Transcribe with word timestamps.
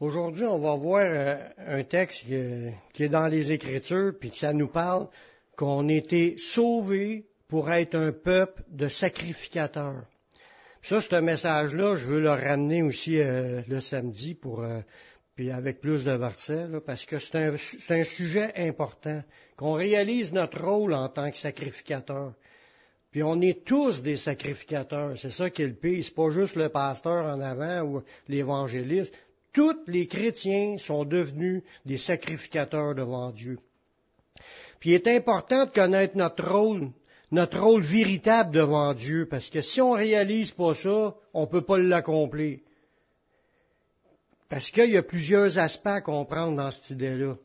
Aujourd'hui, 0.00 0.46
on 0.46 0.58
va 0.58 0.76
voir 0.76 1.02
euh, 1.04 1.36
un 1.58 1.84
texte 1.84 2.24
qui 2.94 3.02
est 3.02 3.08
dans 3.10 3.26
les 3.26 3.52
Écritures, 3.52 4.14
puis 4.18 4.30
que 4.30 4.38
ça 4.38 4.54
nous 4.54 4.68
parle 4.68 5.08
qu'on 5.58 5.90
était 5.90 6.36
sauvés 6.38 7.26
pour 7.48 7.70
être 7.70 7.96
un 7.96 8.10
peuple 8.10 8.62
de 8.70 8.88
sacrificateurs. 8.88 10.06
Ça, 10.80 11.02
ce 11.02 11.16
message-là, 11.16 11.96
je 11.96 12.06
veux 12.06 12.20
le 12.20 12.30
ramener 12.30 12.82
aussi 12.82 13.20
euh, 13.20 13.60
le 13.68 13.82
samedi 13.82 14.38
euh, 14.46 14.80
avec 15.52 15.82
plus 15.82 16.02
de 16.02 16.12
versets, 16.12 16.68
parce 16.86 17.04
que 17.04 17.18
c'est 17.18 17.36
un, 17.36 17.54
un, 17.90 18.04
sujet 18.04 18.52
important, 18.56 19.22
qu'on 19.58 19.74
réalise 19.74 20.32
notre 20.32 20.64
rôle 20.64 20.94
en 20.94 21.10
tant 21.10 21.30
que 21.30 21.36
sacrificateur. 21.36 22.32
Puis 23.10 23.22
on 23.22 23.38
est 23.42 23.64
tous 23.66 24.00
des 24.00 24.16
sacrificateurs. 24.16 25.18
C'est 25.18 25.32
ça 25.32 25.50
qui 25.50 25.62
est 25.62 25.66
le 25.66 25.74
pire. 25.74 26.02
C'est 26.02 26.14
pas 26.14 26.30
juste 26.30 26.54
le 26.54 26.68
pasteur 26.70 27.26
en 27.26 27.40
avant 27.40 27.82
ou 27.82 28.02
l'évangéliste. 28.28 29.12
Tous 29.52 29.76
les 29.86 30.06
chrétiens 30.06 30.76
sont 30.78 31.04
devenus 31.04 31.62
des 31.84 31.98
sacrificateurs 31.98 32.94
devant 32.94 33.30
Dieu. 33.30 33.58
Puis 34.78 34.90
il 34.90 34.94
est 34.94 35.08
important 35.08 35.66
de 35.66 35.70
connaître 35.70 36.16
notre 36.16 36.48
rôle, 36.48 36.90
notre 37.30 37.60
rôle 37.60 37.82
véritable 37.82 38.52
devant 38.52 38.94
Dieu, 38.94 39.26
parce 39.28 39.50
que 39.50 39.60
si 39.60 39.80
on 39.80 39.92
réalise 39.92 40.52
pas 40.52 40.74
ça, 40.74 41.14
on 41.34 41.46
peut 41.46 41.62
pas 41.62 41.78
l'accomplir. 41.78 42.60
Parce 44.48 44.70
qu'il 44.70 44.90
y 44.90 44.96
a 44.96 45.02
plusieurs 45.02 45.58
aspects 45.58 45.86
à 45.86 46.00
comprendre 46.00 46.56
dans 46.56 46.70
cette 46.70 46.90
idée-là. 46.90 47.36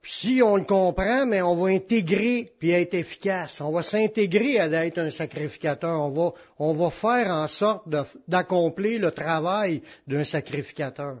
Puis 0.00 0.12
si 0.12 0.42
on 0.42 0.56
le 0.56 0.64
comprend, 0.64 1.26
mais 1.26 1.42
on 1.42 1.54
va 1.54 1.68
intégrer 1.70 2.50
puis 2.58 2.70
être 2.72 2.94
efficace. 2.94 3.60
On 3.60 3.70
va 3.70 3.84
s'intégrer 3.84 4.58
à 4.58 4.66
être 4.84 4.98
un 4.98 5.12
sacrificateur. 5.12 6.00
On 6.00 6.10
va, 6.10 6.32
on 6.58 6.74
va 6.74 6.90
faire 6.90 7.28
en 7.30 7.46
sorte 7.46 7.88
d'accomplir 8.26 9.00
le 9.00 9.12
travail 9.12 9.82
d'un 10.08 10.24
sacrificateur. 10.24 11.18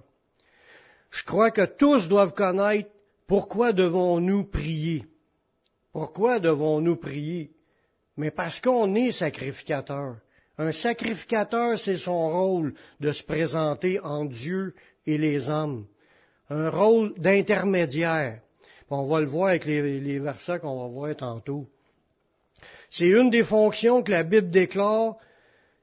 Je 1.12 1.24
crois 1.24 1.50
que 1.50 1.66
tous 1.66 2.08
doivent 2.08 2.32
connaître 2.32 2.90
pourquoi 3.26 3.72
devons-nous 3.72 4.44
prier. 4.44 5.04
Pourquoi 5.92 6.40
devons-nous 6.40 6.96
prier? 6.96 7.52
Mais 8.16 8.30
parce 8.30 8.60
qu'on 8.60 8.94
est 8.94 9.12
sacrificateur. 9.12 10.16
Un 10.58 10.72
sacrificateur, 10.72 11.78
c'est 11.78 11.98
son 11.98 12.30
rôle 12.30 12.74
de 13.00 13.12
se 13.12 13.22
présenter 13.22 14.00
en 14.00 14.24
Dieu 14.24 14.74
et 15.06 15.18
les 15.18 15.48
hommes. 15.50 15.86
Un 16.48 16.70
rôle 16.70 17.14
d'intermédiaire. 17.18 18.40
On 18.90 19.06
va 19.06 19.20
le 19.20 19.26
voir 19.26 19.48
avec 19.48 19.64
les, 19.64 20.18
versets 20.18 20.58
qu'on 20.58 20.82
va 20.82 20.88
voir 20.88 21.16
tantôt. 21.16 21.66
C'est 22.90 23.08
une 23.08 23.30
des 23.30 23.44
fonctions 23.44 24.02
que 24.02 24.10
la 24.10 24.22
Bible 24.22 24.50
déclare 24.50 25.16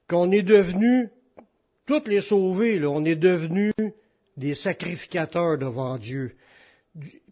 qu'on 0.08 0.30
est 0.30 0.42
devenu, 0.42 1.08
toutes 1.86 2.06
les 2.06 2.20
sauvés, 2.20 2.84
on 2.84 3.04
est 3.04 3.16
devenu 3.16 3.72
des 4.40 4.54
sacrificateurs 4.54 5.58
devant 5.58 5.98
Dieu. 5.98 6.32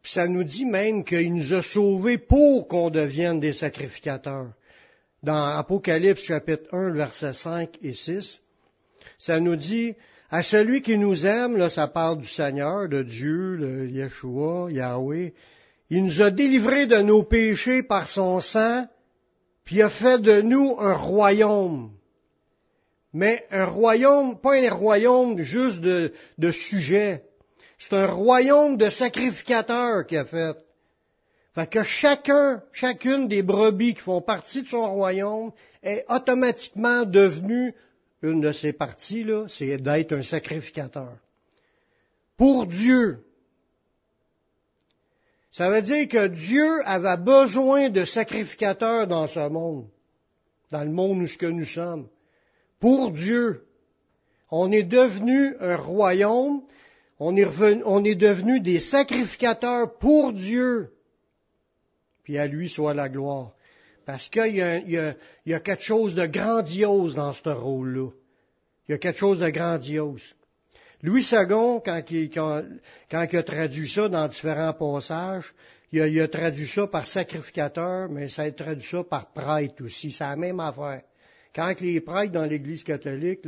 ça 0.04 0.28
nous 0.28 0.44
dit 0.44 0.66
même 0.66 1.04
qu'il 1.04 1.34
nous 1.34 1.54
a 1.54 1.62
sauvés 1.62 2.18
pour 2.18 2.68
qu'on 2.68 2.90
devienne 2.90 3.40
des 3.40 3.54
sacrificateurs. 3.54 4.52
Dans 5.22 5.44
Apocalypse 5.46 6.22
chapitre 6.22 6.68
1, 6.70 6.90
versets 6.90 7.32
5 7.32 7.78
et 7.82 7.94
6, 7.94 8.40
ça 9.18 9.40
nous 9.40 9.56
dit, 9.56 9.94
à 10.30 10.42
celui 10.42 10.82
qui 10.82 10.98
nous 10.98 11.26
aime, 11.26 11.56
là, 11.56 11.70
ça 11.70 11.88
parle 11.88 12.18
du 12.18 12.28
Seigneur, 12.28 12.88
de 12.88 13.02
Dieu, 13.02 13.56
le 13.56 13.88
Yeshua, 13.88 14.70
Yahweh, 14.70 15.32
il 15.90 16.04
nous 16.04 16.20
a 16.22 16.30
délivrés 16.30 16.86
de 16.86 16.98
nos 16.98 17.22
péchés 17.22 17.82
par 17.82 18.06
son 18.06 18.40
sang, 18.40 18.86
puis 19.64 19.80
a 19.80 19.88
fait 19.88 20.20
de 20.20 20.42
nous 20.42 20.76
un 20.78 20.94
royaume. 20.94 21.90
Mais 23.12 23.46
un 23.50 23.64
royaume, 23.64 24.38
pas 24.38 24.54
un 24.54 24.70
royaume 24.70 25.40
juste 25.40 25.80
de, 25.80 26.12
de 26.36 26.52
sujets. 26.52 27.24
C'est 27.78 27.94
un 27.94 28.06
royaume 28.06 28.76
de 28.76 28.90
sacrificateurs 28.90 30.06
qu'il 30.06 30.18
a 30.18 30.24
fait. 30.24 30.56
Fait 31.54 31.68
que 31.68 31.82
chacun, 31.82 32.62
chacune 32.72 33.28
des 33.28 33.42
brebis 33.42 33.94
qui 33.94 34.00
font 34.02 34.20
partie 34.20 34.62
de 34.62 34.68
son 34.68 34.92
royaume 34.94 35.52
est 35.82 36.04
automatiquement 36.08 37.04
devenu 37.04 37.74
une 38.22 38.40
de 38.40 38.52
ces 38.52 38.72
parties-là, 38.72 39.46
c'est 39.48 39.78
d'être 39.78 40.12
un 40.12 40.22
sacrificateur. 40.22 41.16
Pour 42.36 42.66
Dieu, 42.66 43.24
ça 45.50 45.70
veut 45.70 45.82
dire 45.82 46.08
que 46.08 46.26
Dieu 46.28 46.82
avait 46.84 47.16
besoin 47.16 47.90
de 47.90 48.04
sacrificateurs 48.04 49.06
dans 49.06 49.26
ce 49.26 49.48
monde, 49.48 49.88
dans 50.70 50.84
le 50.84 50.90
monde 50.90 51.22
où 51.22 51.26
ce 51.26 51.38
que 51.38 51.46
nous 51.46 51.64
sommes. 51.64 52.08
Pour 52.80 53.10
Dieu, 53.12 53.64
on 54.50 54.72
est 54.72 54.84
devenu 54.84 55.54
un 55.60 55.76
royaume, 55.76 56.62
on 57.18 57.36
est, 57.36 57.44
revenu, 57.44 58.14
devenu 58.14 58.60
des 58.60 58.80
sacrificateurs 58.80 59.98
pour 59.98 60.32
Dieu. 60.32 60.92
Puis 62.22 62.38
à 62.38 62.46
lui 62.46 62.68
soit 62.68 62.94
la 62.94 63.08
gloire. 63.08 63.52
Parce 64.06 64.28
qu'il 64.28 64.54
y, 64.54 64.62
a 64.62 65.60
quelque 65.60 65.82
chose 65.82 66.14
de 66.14 66.26
grandiose 66.26 67.14
dans 67.14 67.32
ce 67.32 67.48
rôle-là. 67.48 68.10
Il 68.88 68.92
y 68.92 68.94
a 68.94 68.98
quelque 68.98 69.18
chose 69.18 69.40
de 69.40 69.50
grandiose. 69.50 70.34
Louis 71.02 71.26
II, 71.30 71.80
quand 71.84 72.02
il, 72.10 72.30
quand, 72.30 72.62
il, 73.10 73.36
a 73.36 73.42
traduit 73.42 73.88
ça 73.88 74.08
dans 74.08 74.26
différents 74.26 74.72
passages, 74.72 75.52
il 75.92 76.00
a, 76.00 76.08
il 76.08 76.20
a, 76.20 76.28
traduit 76.28 76.68
ça 76.68 76.86
par 76.86 77.06
sacrificateur, 77.06 78.08
mais 78.08 78.28
ça 78.28 78.42
a 78.42 78.50
traduit 78.50 78.88
ça 78.88 79.04
par 79.04 79.30
prêtre 79.32 79.84
aussi. 79.84 80.10
C'est 80.10 80.24
la 80.24 80.36
même 80.36 80.60
affaire. 80.60 81.02
Quand 81.54 81.80
les 81.80 82.00
prêtres 82.00 82.32
dans 82.32 82.44
l'Église 82.44 82.84
catholique, 82.84 83.40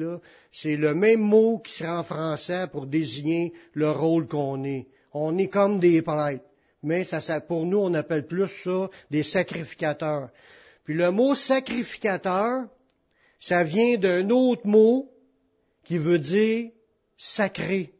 c'est 0.52 0.76
le 0.76 0.94
même 0.94 1.20
mot 1.20 1.58
qui 1.58 1.72
sera 1.74 2.00
en 2.00 2.04
français 2.04 2.66
pour 2.72 2.86
désigner 2.86 3.52
le 3.74 3.90
rôle 3.90 4.26
qu'on 4.26 4.64
est. 4.64 4.86
On 5.12 5.36
est 5.38 5.48
comme 5.48 5.80
des 5.80 6.02
prêtres. 6.02 6.44
Mais 6.82 7.04
ça, 7.04 7.20
ça, 7.20 7.40
pour 7.40 7.66
nous, 7.66 7.78
on 7.78 7.94
appelle 7.94 8.26
plus 8.26 8.48
ça 8.64 8.88
des 9.10 9.22
sacrificateurs. 9.22 10.30
Puis 10.84 10.94
le 10.94 11.10
mot 11.10 11.34
sacrificateur, 11.34 12.66
ça 13.38 13.64
vient 13.64 13.98
d'un 13.98 14.30
autre 14.30 14.66
mot 14.66 15.10
qui 15.84 15.98
veut 15.98 16.18
dire 16.18 16.70
sacré. 17.16 17.92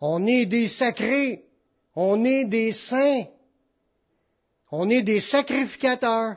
On 0.00 0.26
est 0.26 0.46
des 0.46 0.68
sacrés. 0.68 1.44
On 1.94 2.24
est 2.24 2.44
des 2.44 2.72
saints. 2.72 3.24
On 4.70 4.90
est 4.90 5.02
des 5.02 5.20
sacrificateurs. 5.20 6.36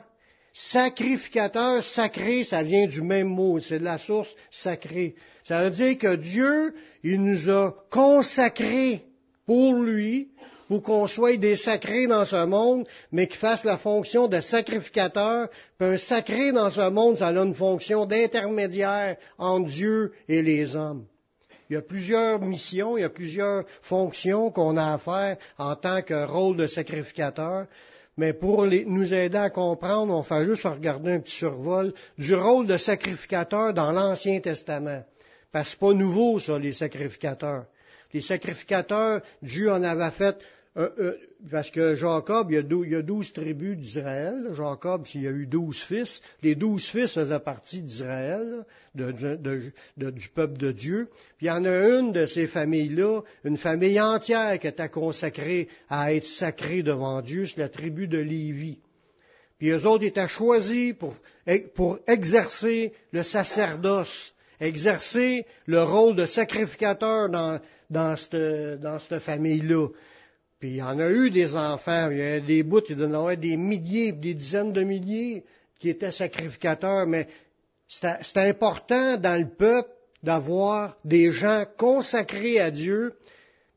Sacrificateur, 0.52 1.82
sacré, 1.82 2.42
ça 2.44 2.62
vient 2.62 2.86
du 2.86 3.02
même 3.02 3.28
mot, 3.28 3.60
c'est 3.60 3.78
de 3.78 3.84
la 3.84 3.98
source 3.98 4.34
sacrée. 4.50 5.14
Ça 5.44 5.62
veut 5.62 5.70
dire 5.70 5.96
que 5.96 6.16
Dieu, 6.16 6.74
il 7.02 7.22
nous 7.22 7.48
a 7.48 7.74
consacrés 7.90 9.04
pour 9.46 9.74
lui, 9.74 10.28
pour 10.68 10.82
qu'on 10.82 11.06
soit 11.06 11.36
des 11.36 11.56
sacrés 11.56 12.06
dans 12.06 12.24
ce 12.24 12.44
monde, 12.46 12.86
mais 13.10 13.26
qui 13.26 13.36
fasse 13.36 13.64
la 13.64 13.76
fonction 13.76 14.28
de 14.28 14.40
sacrificateur. 14.40 15.48
Puis 15.78 15.88
un 15.88 15.98
sacré 15.98 16.52
dans 16.52 16.70
ce 16.70 16.88
monde, 16.88 17.18
ça 17.18 17.28
a 17.28 17.32
une 17.32 17.54
fonction 17.54 18.06
d'intermédiaire 18.06 19.16
entre 19.38 19.68
Dieu 19.68 20.12
et 20.28 20.42
les 20.42 20.76
hommes. 20.76 21.06
Il 21.68 21.74
y 21.74 21.76
a 21.76 21.82
plusieurs 21.82 22.40
missions, 22.40 22.96
il 22.96 23.02
y 23.02 23.04
a 23.04 23.08
plusieurs 23.08 23.64
fonctions 23.82 24.50
qu'on 24.50 24.76
a 24.76 24.94
à 24.94 24.98
faire 24.98 25.36
en 25.58 25.76
tant 25.76 26.02
que 26.02 26.24
rôle 26.24 26.56
de 26.56 26.66
sacrificateur. 26.66 27.66
Mais 28.16 28.32
pour 28.32 28.66
nous 28.66 29.14
aider 29.14 29.38
à 29.38 29.50
comprendre, 29.50 30.14
on 30.14 30.22
fait 30.22 30.44
juste 30.44 30.64
regarder 30.64 31.12
un 31.12 31.20
petit 31.20 31.36
survol 31.36 31.92
du 32.18 32.34
rôle 32.34 32.66
de 32.66 32.76
sacrificateur 32.76 33.72
dans 33.72 33.92
l'Ancien 33.92 34.40
Testament. 34.40 35.04
Parce 35.52 35.66
que 35.66 35.70
c'est 35.72 35.80
pas 35.80 35.94
nouveau, 35.94 36.38
ça, 36.38 36.58
les 36.58 36.72
sacrificateurs. 36.72 37.64
Les 38.12 38.20
sacrificateurs, 38.20 39.20
Dieu 39.42 39.70
en 39.70 39.82
avait 39.82 40.10
fait 40.10 40.36
euh, 40.76 40.88
euh, 41.00 41.16
parce 41.50 41.68
que 41.70 41.96
Jacob, 41.96 42.52
il 42.52 42.54
y 42.54 42.94
a 42.94 43.02
douze, 43.02 43.32
tribus 43.32 43.76
d'Israël. 43.76 44.50
Jacob, 44.56 45.04
il 45.14 45.22
y 45.22 45.26
a 45.26 45.30
eu 45.30 45.46
douze 45.46 45.78
fils. 45.78 46.22
Les 46.42 46.54
douze 46.54 46.86
fils 46.86 47.14
faisaient 47.14 47.40
partie 47.40 47.82
d'Israël, 47.82 48.64
du 48.94 50.28
peuple 50.32 50.58
de 50.58 50.70
Dieu. 50.70 51.08
Puis 51.38 51.46
il 51.46 51.48
y 51.48 51.50
en 51.50 51.64
a 51.64 51.88
une 51.98 52.12
de 52.12 52.24
ces 52.26 52.46
familles-là, 52.46 53.22
une 53.44 53.56
famille 53.56 54.00
entière 54.00 54.60
qui 54.60 54.68
était 54.68 54.88
consacrée 54.88 55.68
à 55.88 56.14
être 56.14 56.24
sacrée 56.24 56.84
devant 56.84 57.20
Dieu, 57.20 57.46
c'est 57.46 57.58
la 57.58 57.68
tribu 57.68 58.06
de 58.06 58.18
Lévi. 58.18 58.78
Puis 59.58 59.70
eux 59.70 59.86
autres 59.86 60.04
étaient 60.04 60.28
choisis 60.28 60.94
pour, 60.94 61.16
pour 61.74 61.98
exercer 62.06 62.92
le 63.12 63.24
sacerdoce, 63.24 64.34
exercer 64.60 65.46
le 65.66 65.82
rôle 65.82 66.14
de 66.14 66.26
sacrificateur 66.26 67.28
dans 67.28 68.16
cette 68.16 69.18
famille-là. 69.18 69.88
Puis 70.60 70.68
il 70.68 70.76
y 70.76 70.82
en 70.82 70.98
a 70.98 71.08
eu 71.08 71.30
des 71.30 71.56
enfants, 71.56 72.10
il 72.10 72.18
y 72.18 72.22
a 72.22 72.38
des 72.38 72.62
bouts, 72.62 72.82
il 72.90 73.00
y 73.00 73.04
en 73.04 73.34
des 73.34 73.56
milliers, 73.56 74.12
des 74.12 74.34
dizaines 74.34 74.74
de 74.74 74.82
milliers 74.82 75.42
qui 75.78 75.88
étaient 75.88 76.12
sacrificateurs, 76.12 77.06
mais 77.06 77.28
c'est 77.88 78.36
important 78.36 79.16
dans 79.16 79.40
le 79.40 79.48
peuple 79.48 79.88
d'avoir 80.22 80.98
des 81.02 81.32
gens 81.32 81.64
consacrés 81.78 82.60
à 82.60 82.70
Dieu. 82.70 83.14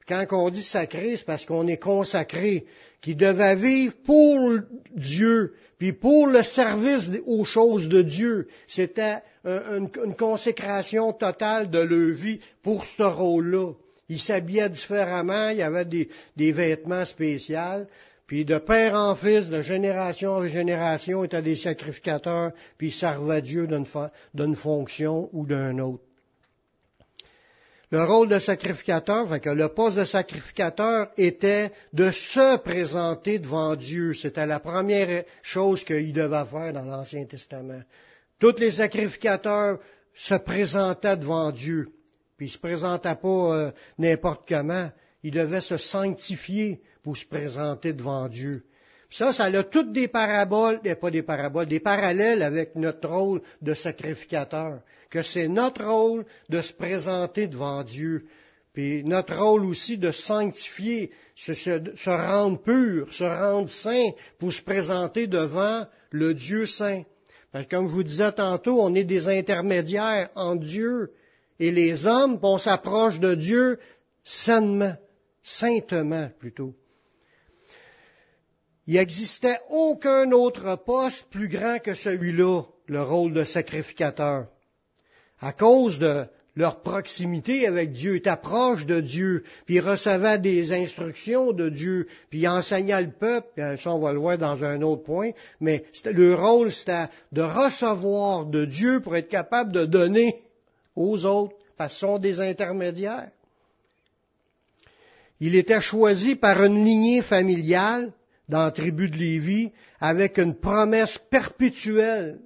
Quand 0.10 0.26
on 0.32 0.50
dit 0.50 0.62
sacré, 0.62 1.16
c'est 1.16 1.26
parce 1.26 1.46
qu'on 1.46 1.68
est 1.68 1.78
consacré, 1.78 2.66
qui 3.02 3.16
devait 3.16 3.56
vivre 3.56 3.96
pour 4.04 4.60
Dieu, 4.94 5.54
puis 5.78 5.94
pour 5.94 6.28
le 6.28 6.44
service 6.44 7.10
aux 7.26 7.46
choses 7.46 7.88
de 7.88 8.02
Dieu. 8.02 8.50
C'était 8.68 9.20
une, 9.46 9.90
consécration 10.18 11.14
totale 11.14 11.70
de 11.70 11.80
leur 11.80 12.14
vie 12.14 12.42
pour 12.62 12.84
ce 12.84 13.04
rôle-là. 13.04 13.72
Ils 14.10 14.20
s'habillaient 14.20 14.70
différemment, 14.70 15.50
il 15.50 15.58
y 15.58 15.62
avait 15.62 15.86
des, 15.86 16.10
des 16.36 16.52
vêtements 16.52 17.06
spéciaux, 17.06 17.86
puis 18.28 18.46
de 18.46 18.58
père 18.58 18.96
en 18.96 19.16
fils, 19.16 19.50
de 19.50 19.62
génération 19.62 20.32
en 20.32 20.48
génération, 20.48 21.24
étaient 21.24 21.42
des 21.42 21.56
sacrificateurs, 21.56 22.52
puis 22.78 22.88
ils 22.88 22.92
servaient 22.92 23.42
Dieu 23.42 23.68
d'une 24.34 24.56
fonction 24.56 25.30
ou 25.34 25.46
d'un 25.46 25.78
autre. 25.80 26.04
Le 27.94 28.04
rôle 28.06 28.28
de 28.28 28.40
sacrificateur, 28.40 29.26
enfin 29.26 29.38
que 29.38 29.52
le 29.52 29.68
poste 29.68 29.98
de 29.98 30.04
sacrificateur 30.04 31.12
était 31.16 31.72
de 31.94 32.10
se 32.10 32.58
présenter 32.58 33.38
devant 33.38 33.76
Dieu. 33.76 34.16
C'était 34.16 34.48
la 34.48 34.60
première 34.60 35.26
chose 35.44 35.84
qu'il 35.84 36.12
devait 36.12 36.46
faire 36.46 36.74
dans 36.74 36.86
l'Ancien 36.86 37.26
Testament. 37.26 37.84
Tous 38.40 38.56
les 38.58 38.72
sacrificateurs 38.72 39.78
se 40.16 40.34
présentaient 40.34 41.18
devant 41.18 41.52
Dieu. 41.52 41.92
Puis 42.44 42.50
ils 42.50 42.56
se 42.56 42.60
présentaient 42.60 43.16
pas 43.16 43.56
euh, 43.56 43.72
n'importe 43.98 44.46
comment. 44.46 44.92
Ils 45.24 45.32
devaient 45.32 45.62
se 45.62 45.78
sanctifier 45.78 46.82
pour 47.02 47.16
se 47.16 47.26
présenter 47.26 47.94
devant 47.94 48.28
Dieu. 48.28 48.66
Ça, 49.10 49.32
ça 49.32 49.46
a 49.46 49.64
toutes 49.64 49.94
des 49.94 50.10
paraboles, 50.10 50.82
pas 50.82 51.10
des 51.10 51.24
paraboles, 51.24 51.68
des 51.68 51.80
parallèles 51.80 52.42
avec 52.42 52.76
notre 52.76 53.08
rôle 53.08 53.42
de 53.62 53.74
sacrificateur. 53.74 54.82
Que 55.10 55.24
c'est 55.24 55.48
notre 55.48 55.86
rôle 55.86 56.26
de 56.50 56.60
se 56.60 56.74
présenter 56.74 57.48
devant 57.48 57.82
Dieu. 57.82 58.26
Puis 58.74 59.06
notre 59.06 59.38
rôle 59.38 59.64
aussi 59.64 59.98
de 59.98 60.12
sanctifier, 60.12 61.12
se, 61.38 62.10
rendre 62.10 62.62
pur, 62.62 63.14
se 63.14 63.24
rendre 63.24 63.70
saint 63.70 64.10
pour 64.38 64.52
se 64.52 64.62
présenter 64.62 65.28
devant 65.28 65.86
le 66.12 66.34
Dieu 66.34 66.66
saint. 66.66 67.04
Comme 67.70 67.88
je 67.88 67.94
vous 67.94 68.04
disais 68.04 68.34
tantôt, 68.34 68.82
on 68.82 68.94
est 68.96 69.06
des 69.06 69.30
intermédiaires 69.30 70.30
en 70.36 70.58
Dieu 70.58 71.10
et 71.60 71.72
les 71.72 72.08
hommes, 72.08 72.40
on 72.42 72.58
s'approche 72.58 73.20
de 73.20 73.36
Dieu 73.36 73.80
sainement, 74.24 74.96
saintement 75.44 76.30
plutôt. 76.40 76.74
Il 78.86 78.96
n'existait 78.96 79.60
aucun 79.70 80.32
autre 80.32 80.76
poste 80.76 81.26
plus 81.30 81.48
grand 81.48 81.80
que 81.80 81.94
celui-là, 81.94 82.64
le 82.88 83.02
rôle 83.02 83.34
de 83.34 83.44
sacrificateur. 83.44 84.48
À 85.40 85.54
cause 85.54 86.00
de 86.00 86.26
leur 86.56 86.82
proximité 86.82 87.66
avec 87.66 87.92
Dieu, 87.94 88.16
étaient 88.16 88.36
proche 88.38 88.86
de 88.86 89.00
Dieu, 89.00 89.44
puis 89.66 89.76
ils 89.76 90.42
des 90.42 90.72
instructions 90.72 91.52
de 91.52 91.70
Dieu, 91.70 92.08
puis 92.30 92.42
ils 92.42 92.46
le 92.46 93.12
peuple, 93.12 93.78
ça 93.78 93.92
on 93.92 94.00
va 94.00 94.14
le 94.14 94.20
voir 94.20 94.38
dans 94.38 94.64
un 94.64 94.82
autre 94.82 95.04
point, 95.04 95.32
mais 95.60 95.84
le 96.06 96.36
rôle 96.36 96.72
c'était 96.72 97.08
de 97.32 97.42
recevoir 97.42 98.46
de 98.46 98.66
Dieu 98.66 99.00
pour 99.00 99.16
être 99.16 99.30
capable 99.30 99.72
de 99.72 99.86
donner 99.86 100.44
aux 100.96 101.26
autres, 101.26 101.56
parce 101.78 102.04
des 102.20 102.40
intermédiaires. 102.40 103.32
Il 105.40 105.56
était 105.56 105.82
choisi 105.82 106.36
par 106.36 106.64
une 106.64 106.86
lignée 106.86 107.22
familiale, 107.22 108.14
dans 108.50 108.64
la 108.64 108.72
tribu 108.72 109.10
de 109.10 109.18
Lévi 109.18 109.72
avec 110.00 110.38
une 110.38 110.56
promesse 110.56 111.18
perpétuelle. 111.30 112.40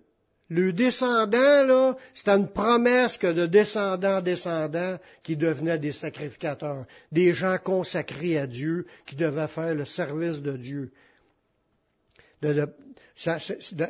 Le 0.49 0.71
descendant, 0.71 1.65
là, 1.65 1.97
c'était 2.13 2.37
une 2.37 2.47
promesse 2.47 3.17
que 3.17 3.27
de 3.33 3.47
descendant 3.47 4.19
en 4.19 4.21
descendant 4.21 4.97
qui 5.21 5.35
devenaient 5.35 5.79
des 5.79 5.91
sacrificateurs, 5.91 6.85
des 7.11 7.33
gens 7.33 7.57
consacrés 7.61 8.37
à 8.37 8.47
Dieu, 8.47 8.85
qui 9.05 9.17
devaient 9.17 9.49
faire 9.49 9.75
le 9.75 9.83
service 9.83 10.41
de 10.41 10.55
Dieu. 10.55 10.91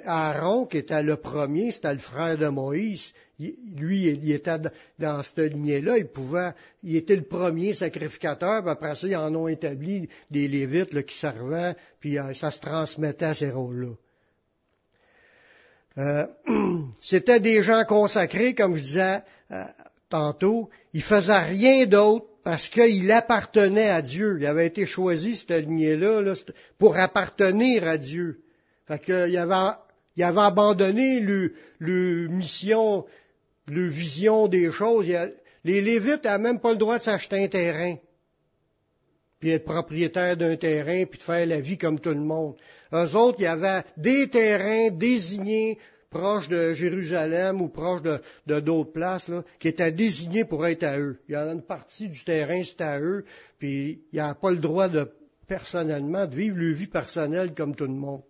Aaron, 0.05 0.65
qui 0.65 0.77
était 0.77 1.03
le 1.03 1.17
premier, 1.17 1.71
c'était 1.71 1.93
le 1.93 1.99
frère 1.99 2.37
de 2.37 2.47
Moïse. 2.47 3.13
Lui, 3.39 4.07
il 4.07 4.31
était 4.31 4.57
dans 4.99 5.21
cette 5.21 5.53
lignée-là. 5.53 5.97
Il 5.97 6.07
pouvait, 6.07 6.51
il 6.83 6.95
était 6.95 7.15
le 7.15 7.23
premier 7.23 7.73
sacrificateur. 7.73 8.61
Puis 8.61 8.71
après 8.71 8.95
ça, 8.95 9.07
ils 9.07 9.15
en 9.17 9.35
ont 9.35 9.47
établi 9.47 10.07
des 10.31 10.47
Lévites 10.47 11.05
qui 11.05 11.17
servaient, 11.17 11.75
puis 11.99 12.17
euh, 12.17 12.33
ça 12.33 12.51
se 12.51 12.59
transmettait 12.61 13.25
à 13.25 13.35
ces 13.35 13.49
rôles-là. 13.49 13.93
Euh, 15.97 16.27
c'était 17.01 17.41
des 17.41 17.63
gens 17.63 17.83
consacrés, 17.83 18.55
comme 18.55 18.75
je 18.75 18.83
disais 18.83 19.21
euh, 19.51 19.63
tantôt. 20.09 20.69
Ils 20.93 21.03
faisaient 21.03 21.37
rien 21.37 21.85
d'autre 21.85 22.25
parce 22.43 22.69
qu'il 22.69 23.11
appartenait 23.11 23.89
à 23.89 24.01
Dieu. 24.01 24.37
Il 24.39 24.45
avait 24.45 24.67
été 24.67 24.85
choisi, 24.85 25.35
cette 25.35 25.65
lignée-là, 25.65 26.21
là, 26.21 26.33
pour 26.77 26.97
appartenir 26.97 27.85
à 27.85 27.97
Dieu. 27.97 28.39
Fait 28.87 28.99
qu'il 28.99 29.37
avait, 29.37 29.75
il 30.15 30.23
avait 30.23 30.39
abandonné 30.39 31.19
le, 31.19 31.53
le 31.79 32.27
mission, 32.27 33.05
le 33.67 33.87
vision 33.87 34.47
des 34.47 34.71
choses. 34.71 35.07
les 35.63 35.81
Lévites 35.81 36.23
n'avaient 36.23 36.43
même 36.43 36.59
pas 36.59 36.71
le 36.71 36.77
droit 36.77 36.97
de 36.97 37.03
s'acheter 37.03 37.43
un 37.43 37.47
terrain, 37.47 37.95
puis 39.39 39.51
être 39.51 39.65
propriétaire 39.65 40.37
d'un 40.37 40.55
terrain, 40.55 41.05
puis 41.05 41.19
de 41.19 41.23
faire 41.23 41.45
la 41.45 41.59
vie 41.59 41.77
comme 41.77 41.99
tout 41.99 42.09
le 42.09 42.15
monde. 42.15 42.55
Eux 42.93 43.15
autres, 43.15 43.37
il 43.39 43.43
y 43.43 43.47
avait 43.47 43.83
des 43.97 44.29
terrains 44.29 44.89
désignés 44.89 45.77
proches 46.09 46.47
de 46.47 46.73
Jérusalem 46.73 47.61
ou 47.61 47.67
proches 47.67 48.01
de 48.01 48.59
d'autres 48.59 48.93
places, 48.93 49.27
là, 49.27 49.43
qui 49.59 49.67
étaient 49.67 49.91
désignés 49.91 50.45
pour 50.45 50.65
être 50.65 50.83
à 50.83 50.97
eux. 50.97 51.19
Il 51.27 51.33
y 51.33 51.37
en 51.37 51.49
a 51.49 51.51
une 51.51 51.61
partie 51.61 52.07
du 52.07 52.23
terrain, 52.23 52.63
c'était 52.63 52.83
à 52.85 52.99
eux, 53.01 53.25
puis 53.59 54.03
il 54.11 54.15
n'y 54.15 54.19
a 54.21 54.33
pas 54.33 54.51
le 54.51 54.57
droit 54.57 54.87
de 54.87 55.11
personnellement 55.47 56.25
de 56.25 56.35
vivre 56.35 56.57
leur 56.57 56.73
vie 56.73 56.87
personnelle 56.87 57.53
comme 57.53 57.75
tout 57.75 57.85
le 57.85 57.93
monde. 57.93 58.21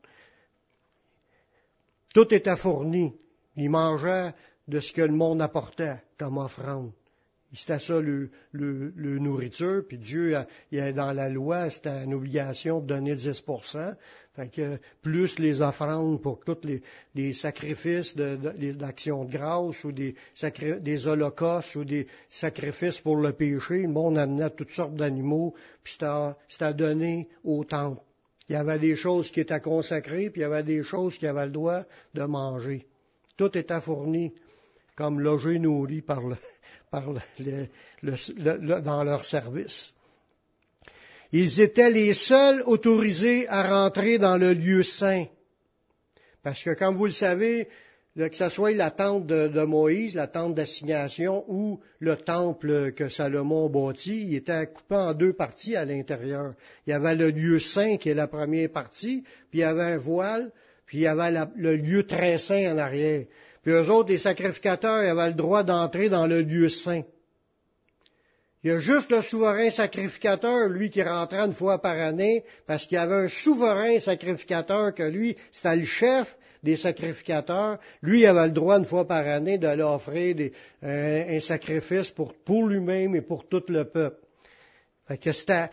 Tout 2.13 2.33
était 2.33 2.55
fourni. 2.55 3.13
Ils 3.55 3.69
mangeaient 3.69 4.33
de 4.67 4.79
ce 4.79 4.93
que 4.93 5.01
le 5.01 5.13
monde 5.13 5.41
apportait 5.41 6.01
comme 6.17 6.37
offrande. 6.37 6.91
C'était 7.53 7.79
ça 7.79 8.01
le, 8.01 8.29
nourriture, 8.51 9.83
puis 9.87 9.97
Dieu, 9.97 10.35
il 10.71 10.79
a, 10.79 10.91
dans 10.91 11.13
la 11.13 11.29
loi, 11.29 11.69
c'était 11.69 12.03
une 12.03 12.13
obligation 12.13 12.81
de 12.81 12.87
donner 12.87 13.15
10 13.15 13.41
fait 14.37 14.49
que 14.49 14.79
plus 15.01 15.39
les 15.39 15.61
offrandes 15.61 16.21
pour 16.21 16.39
tous 16.41 16.59
les, 17.15 17.33
sacrifices 17.33 18.15
d'action 18.15 19.25
de, 19.25 19.31
grâce 19.31 19.83
ou 19.83 19.91
des, 19.91 20.15
des 20.81 21.07
holocaustes 21.07 21.75
ou 21.75 21.83
des 21.83 22.05
sacrifices 22.29 23.01
pour 23.01 23.15
le 23.15 23.33
péché, 23.33 23.81
le 23.81 23.87
monde 23.87 24.19
amenait 24.19 24.51
toutes 24.51 24.69
sortes 24.69 24.93
d'animaux, 24.93 25.55
puis 25.83 25.97
c'était 26.47 26.73
donné 26.75 27.29
au 27.43 27.63
temple. 27.63 28.01
Il 28.49 28.53
y 28.53 28.55
avait 28.55 28.79
des 28.79 28.95
choses 28.95 29.29
qui 29.29 29.41
étaient 29.41 29.59
consacrées, 29.59 30.29
puis 30.29 30.41
il 30.41 30.43
y 30.43 30.45
avait 30.45 30.63
des 30.63 30.83
choses 30.83 31.17
qui 31.17 31.27
avaient 31.27 31.45
le 31.45 31.51
droit 31.51 31.83
de 32.13 32.23
manger. 32.23 32.87
Tout 33.35 33.57
était 33.57 33.81
fourni 33.81 34.33
comme 34.95 35.19
logé 35.19 35.59
nourri 35.59 36.01
par 36.01 36.21
dans 36.91 39.03
leur 39.03 39.25
service. 39.25 39.93
Ils 41.31 41.59
étaient 41.59 41.91
les 41.91 42.13
seuls 42.13 42.63
autorisés 42.65 43.47
à 43.49 43.83
rentrer 43.83 44.17
dans 44.17 44.37
le 44.37 44.53
lieu 44.53 44.83
saint. 44.83 45.25
Parce 46.41 46.63
que, 46.63 46.73
comme 46.73 46.95
vous 46.95 47.07
le 47.07 47.11
savez, 47.11 47.67
que 48.17 48.35
ce 48.35 48.49
soit 48.49 48.71
la 48.71 48.89
tente 48.89 49.27
de, 49.27 49.63
Moïse, 49.63 50.15
la 50.15 50.27
tente 50.27 50.55
d'assignation 50.55 51.45
ou 51.47 51.79
le 51.99 52.15
temple 52.15 52.91
que 52.93 53.09
Salomon 53.09 53.69
bâtit, 53.69 54.21
il 54.21 54.35
était 54.35 54.65
coupé 54.65 54.95
en 54.95 55.13
deux 55.13 55.33
parties 55.33 55.75
à 55.75 55.85
l'intérieur. 55.85 56.53
Il 56.85 56.89
y 56.89 56.93
avait 56.93 57.15
le 57.15 57.29
lieu 57.29 57.59
saint 57.59 57.97
qui 57.97 58.09
est 58.09 58.15
la 58.15 58.27
première 58.27 58.71
partie, 58.71 59.23
puis 59.51 59.59
il 59.59 59.61
y 59.61 59.63
avait 59.63 59.83
un 59.83 59.97
voile, 59.97 60.51
puis 60.87 60.97
il 60.99 61.01
y 61.01 61.07
avait 61.07 61.45
le 61.55 61.75
lieu 61.75 62.07
très 62.07 62.39
saint 62.39 62.73
en 62.73 62.77
arrière. 62.79 63.25
Puis 63.61 63.71
eux 63.71 63.91
autres, 63.91 64.09
les 64.09 64.17
sacrificateurs, 64.17 65.03
ils 65.03 65.09
avaient 65.09 65.27
le 65.27 65.33
droit 65.35 65.63
d'entrer 65.63 66.09
dans 66.09 66.25
le 66.25 66.41
lieu 66.41 66.69
saint. 66.69 67.03
Il 68.63 68.71
y 68.71 68.73
a 68.73 68.79
juste 68.79 69.11
le 69.11 69.21
souverain 69.21 69.69
sacrificateur, 69.69 70.69
lui, 70.69 70.89
qui 70.89 71.03
rentrait 71.03 71.45
une 71.45 71.53
fois 71.53 71.79
par 71.81 71.97
année, 71.97 72.43
parce 72.65 72.87
qu'il 72.87 72.95
y 72.95 72.99
avait 72.99 73.25
un 73.25 73.27
souverain 73.27 73.99
sacrificateur 73.99 74.93
que 74.95 75.03
lui, 75.03 75.37
c'était 75.51 75.75
le 75.75 75.83
chef 75.83 76.36
des 76.63 76.75
sacrificateurs, 76.75 77.77
lui 78.01 78.25
avait 78.25 78.47
le 78.47 78.51
droit 78.51 78.77
une 78.77 78.85
fois 78.85 79.07
par 79.07 79.25
année 79.25 79.57
d'aller 79.57 79.83
offrir 79.83 80.35
un, 80.81 81.39
sacrifice 81.39 82.11
pour, 82.11 82.33
lui-même 82.67 83.15
et 83.15 83.21
pour 83.21 83.47
tout 83.47 83.63
le 83.67 83.85
peuple. 83.85 84.17
Fait 85.07 85.17
que 85.17 85.31
c'était 85.31 85.69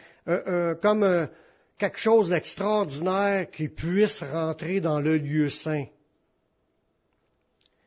comme 0.81 1.29
quelque 1.79 1.99
chose 1.99 2.29
d'extraordinaire 2.29 3.51
qui 3.51 3.69
puisse 3.69 4.23
rentrer 4.23 4.81
dans 4.81 5.01
le 5.01 5.17
lieu 5.17 5.49
saint. 5.49 5.87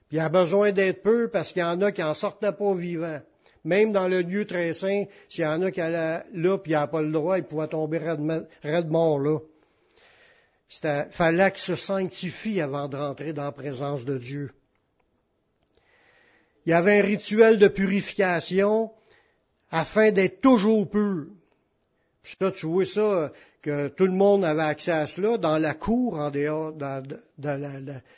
Puis 0.09 0.17
il 0.17 0.19
a 0.19 0.29
besoin 0.29 0.71
d'être 0.71 1.03
peu 1.03 1.29
parce 1.29 1.51
qu'il 1.51 1.61
y 1.61 1.65
en 1.65 1.81
a 1.81 1.91
qui 1.91 2.03
en 2.03 2.13
sortaient 2.13 2.53
pas 2.53 2.73
vivants. 2.73 3.21
Même 3.63 3.91
dans 3.91 4.07
le 4.07 4.21
lieu 4.21 4.45
très 4.45 4.71
saint, 4.71 5.05
s'il 5.27 5.43
y 5.43 5.47
en 5.47 5.61
a 5.61 5.71
qui 5.71 5.81
allaient 5.81 6.23
là 6.33 6.57
puis 6.57 6.71
il 6.71 6.75
a 6.75 6.87
pas 6.87 7.01
le 7.01 7.11
droit, 7.11 7.37
il 7.37 7.43
pouvait 7.43 7.67
tomber 7.67 7.97
raide 7.97 8.89
mort 8.89 9.19
là. 9.19 9.39
Il 10.69 11.07
fallait 11.11 11.51
qu'il 11.51 11.61
se 11.61 11.75
sanctifie 11.75 12.61
avant 12.61 12.87
de 12.87 12.97
rentrer 12.97 13.33
dans 13.33 13.43
la 13.43 13.51
présence 13.51 14.03
de 14.03 14.17
Dieu. 14.17 14.51
Il 16.65 16.71
y 16.71 16.73
avait 16.73 16.99
un 16.99 17.03
rituel 17.03 17.57
de 17.57 17.69
purification 17.69 18.91
afin 19.71 20.11
d'être 20.11 20.41
toujours 20.41 20.89
pur. 20.89 21.27
Puis 22.21 22.35
ça, 22.37 22.51
tu 22.51 22.65
vois 22.65 22.85
ça, 22.85 23.31
que 23.61 23.87
tout 23.87 24.05
le 24.05 24.11
monde 24.11 24.43
avait 24.43 24.63
accès 24.63 24.91
à 24.91 25.07
cela 25.07 25.37
dans 25.37 25.57
la 25.57 25.73
cour, 25.73 26.19
en 26.19 26.29
dehors, 26.29 26.73
dans, 26.73 27.03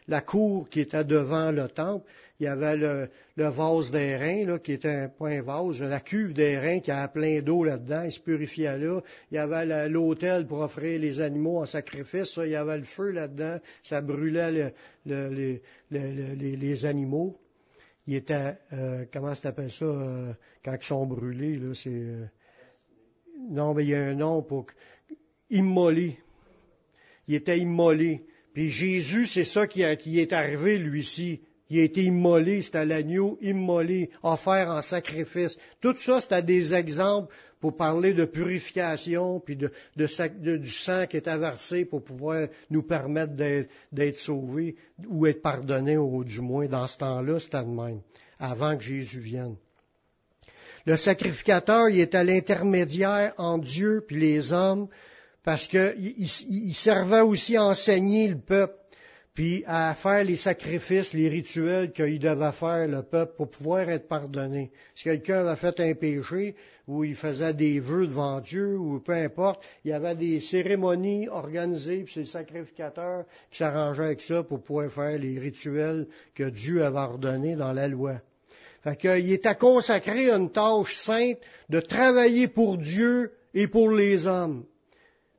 la, 0.08 0.22
cour 0.22 0.68
qui 0.70 0.82
était 0.82 1.04
devant 1.04 1.52
le 1.52 1.68
temple. 1.68 2.06
Il 2.40 2.46
y 2.46 2.48
avait 2.48 2.78
le, 2.78 3.10
vase 3.36 3.92
d'airain, 3.92 4.46
là, 4.46 4.60
qui 4.60 4.72
était 4.72 4.88
un, 4.88 5.12
un 5.20 5.42
vase, 5.42 5.82
la 5.82 6.00
cuve 6.00 6.34
d'airain 6.34 6.80
qui 6.80 6.90
avait 6.90 7.12
plein 7.12 7.42
d'eau 7.42 7.66
là-dedans, 7.66 8.04
il 8.04 8.12
se 8.14 8.22
purifiait 8.22 8.78
là. 8.78 9.02
Il 9.30 9.36
y 9.36 9.38
avait 9.38 9.90
l'autel 9.90 10.48
pour 10.48 10.60
offrir 10.60 11.00
les 11.02 11.20
animaux 11.20 11.60
en 11.60 11.66
sacrifice, 11.66 12.38
il 12.38 12.52
y 12.52 12.56
avait 12.56 12.78
le 12.78 12.86
feu 12.86 13.12
là-dedans, 13.12 13.60
ça 13.84 14.02
brûlait 14.02 14.72
le, 15.06 15.62
les, 15.92 16.86
animaux. 16.86 17.38
Il 18.08 18.16
était, 18.16 18.56
euh, 18.72 19.06
comment 19.12 19.36
ça 19.36 19.44
s'appelle 19.44 19.72
ça, 19.72 19.86
euh, 19.86 20.34
quand 20.64 20.76
ils 20.80 20.86
sont 20.86 21.06
brûlés, 21.06 21.58
là, 21.58 21.74
c'est... 21.74 21.90
Euh, 21.90 22.26
non, 23.50 23.74
mais 23.74 23.84
il 23.84 23.90
y 23.90 23.96
a 23.96 24.02
un 24.02 24.16
nom 24.16 24.42
pour 24.42 24.68
immolé. 25.50 26.18
Il 27.28 27.36
était 27.36 27.60
immolé. 27.60 28.26
Puis 28.54 28.70
Jésus, 28.70 29.26
c'est 29.26 29.44
ça 29.44 29.68
qui, 29.68 29.84
a, 29.84 29.96
qui 29.96 30.20
est 30.20 30.34
arrivé, 30.34 30.78
lui-ci. 30.78 31.42
Il 31.70 31.80
a 31.80 31.84
été 31.84 32.04
immolé, 32.04 32.62
c'était 32.64 32.86
l'agneau 32.86 33.38
immolé, 33.42 34.10
offert 34.24 34.72
en 34.72 34.82
sacrifice. 34.82 35.58
Tout 35.82 35.96
ça, 35.98 36.20
c'était 36.20 36.42
des 36.42 36.74
exemples 36.74 37.34
pour 37.60 37.76
parler 37.76 38.14
de 38.14 38.26
purification, 38.26 39.40
puis 39.40 39.56
de, 39.56 39.72
du 39.96 40.70
sang 40.70 41.06
qui 41.08 41.18
est 41.18 41.28
versé 41.28 41.86
pour 41.86 42.04
pouvoir 42.04 42.48
nous 42.70 42.84
permettre 42.84 43.34
d'être 43.92 44.18
sauvés 44.18 44.76
ou 45.08 45.28
être 45.28 45.42
pardonnés, 45.42 45.98
ou 45.98 46.24
du 46.24 46.42
moins 46.42 46.68
dans 46.68 46.88
ce 46.88 46.98
temps-là, 46.98 47.40
c'était 47.40 47.64
de 47.64 47.70
même, 47.70 48.02
avant 48.40 48.76
que 48.78 48.84
Jésus 48.84 49.20
vienne. 49.20 49.56
Le 50.86 50.96
sacrificateur, 50.96 51.90
il 51.90 52.00
était 52.00 52.24
l'intermédiaire 52.24 53.34
entre 53.38 53.66
Dieu 53.66 54.04
puis 54.08 54.20
les 54.20 54.54
hommes, 54.54 54.88
parce 55.44 55.68
qu'il 55.68 55.94
il 55.98 56.74
servait 56.74 57.22
aussi 57.22 57.58
à 57.58 57.66
enseigner 57.66 58.30
le 58.30 58.40
peuple, 58.40 58.79
puis 59.40 59.64
à 59.68 59.96
faire 59.96 60.26
les 60.26 60.36
sacrifices, 60.36 61.14
les 61.14 61.30
rituels 61.30 61.94
qu'il 61.94 62.20
devait 62.20 62.52
faire 62.52 62.86
le 62.90 63.04
peuple 63.04 63.36
pour 63.38 63.50
pouvoir 63.50 63.90
être 63.90 64.10
pardonné. 64.10 64.70
Si 64.94 65.06
quelqu'un 65.06 65.48
avait 65.48 65.56
fait 65.56 65.80
un 65.80 65.94
péché, 65.94 66.56
ou 66.90 67.06
il 67.06 67.16
faisait 67.16 67.54
des 67.54 67.80
vœux 67.80 68.06
devant 68.06 68.42
Dieu, 68.42 68.78
ou 68.78 69.00
peu 69.00 69.14
importe, 69.14 69.64
il 69.86 69.92
y 69.92 69.94
avait 69.94 70.16
des 70.16 70.42
cérémonies 70.42 71.30
organisées, 71.30 72.04
puis 72.04 72.16
c'est 72.16 72.20
le 72.20 72.26
sacrificateur 72.26 73.24
qui 73.50 73.60
s'arrangeait 73.60 74.04
avec 74.04 74.22
ça 74.22 74.44
pour 74.44 74.62
pouvoir 74.62 74.92
faire 74.92 75.18
les 75.18 75.40
rituels 75.40 76.08
que 76.36 76.50
Dieu 76.50 76.84
avait 76.84 76.98
ordonnés 76.98 77.56
dans 77.56 77.72
la 77.72 77.88
loi. 77.88 78.16
Fait 78.84 78.98
qu'il 78.98 79.32
était 79.32 79.56
consacré 79.56 80.32
à 80.32 80.36
une 80.36 80.52
tâche 80.52 80.98
sainte 80.98 81.40
de 81.70 81.80
travailler 81.80 82.50
pour 82.50 82.78
Dieu 82.78 83.32
et 83.54 83.70
pour 83.70 83.90
les 83.90 84.28
hommes. 84.28 84.66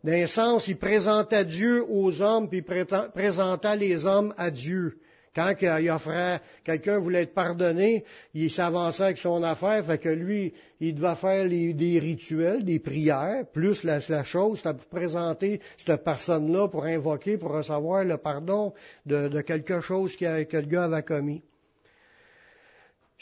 D'un 0.02 0.26
sens, 0.26 0.66
il 0.68 0.78
présentait 0.78 1.44
Dieu 1.44 1.84
aux 1.88 2.22
hommes, 2.22 2.48
puis 2.48 2.64
il 2.66 2.86
présentait 3.12 3.76
les 3.76 4.06
hommes 4.06 4.34
à 4.38 4.50
Dieu. 4.50 4.96
Quand 5.34 5.54
quelqu'un 5.54 6.98
voulait 6.98 7.22
être 7.22 7.34
pardonné, 7.34 8.04
il 8.34 8.50
s'avançait 8.50 9.04
avec 9.04 9.18
son 9.18 9.44
affaire, 9.44 9.84
fait 9.84 9.98
que 9.98 10.08
lui, 10.08 10.52
il 10.80 10.94
devait 10.94 11.14
faire 11.14 11.48
des 11.48 11.98
rituels, 12.00 12.64
des 12.64 12.80
prières, 12.80 13.44
plus 13.52 13.84
la, 13.84 14.00
chose, 14.24 14.58
c'était 14.58 14.74
pour 14.74 14.86
présenter 14.86 15.60
cette 15.76 16.02
personne-là, 16.02 16.66
pour 16.66 16.84
invoquer, 16.84 17.38
pour 17.38 17.52
recevoir 17.52 18.02
le 18.02 18.16
pardon 18.16 18.72
de, 19.06 19.40
quelque 19.42 19.80
chose 19.80 20.16
que, 20.16 20.42
que 20.44 20.56
le 20.56 20.66
gars 20.66 20.84
avait 20.84 21.04
commis. 21.04 21.42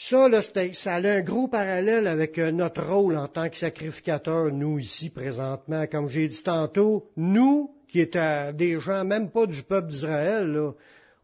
Ça, 0.01 0.29
là, 0.29 0.41
ça 0.41 0.93
a 0.93 1.01
un 1.01 1.21
gros 1.21 1.49
parallèle 1.49 2.07
avec 2.07 2.39
euh, 2.39 2.51
notre 2.51 2.85
rôle 2.85 3.17
en 3.17 3.27
tant 3.27 3.49
que 3.49 3.57
sacrificateur, 3.57 4.49
nous 4.49 4.79
ici 4.79 5.09
présentement. 5.09 5.87
Comme 5.87 6.07
j'ai 6.07 6.29
dit 6.29 6.41
tantôt, 6.41 7.11
nous, 7.17 7.75
qui 7.89 7.99
étions 7.99 8.53
des 8.53 8.79
gens 8.79 9.03
même 9.03 9.29
pas 9.29 9.45
du 9.45 9.61
peuple 9.61 9.89
d'Israël, 9.89 10.57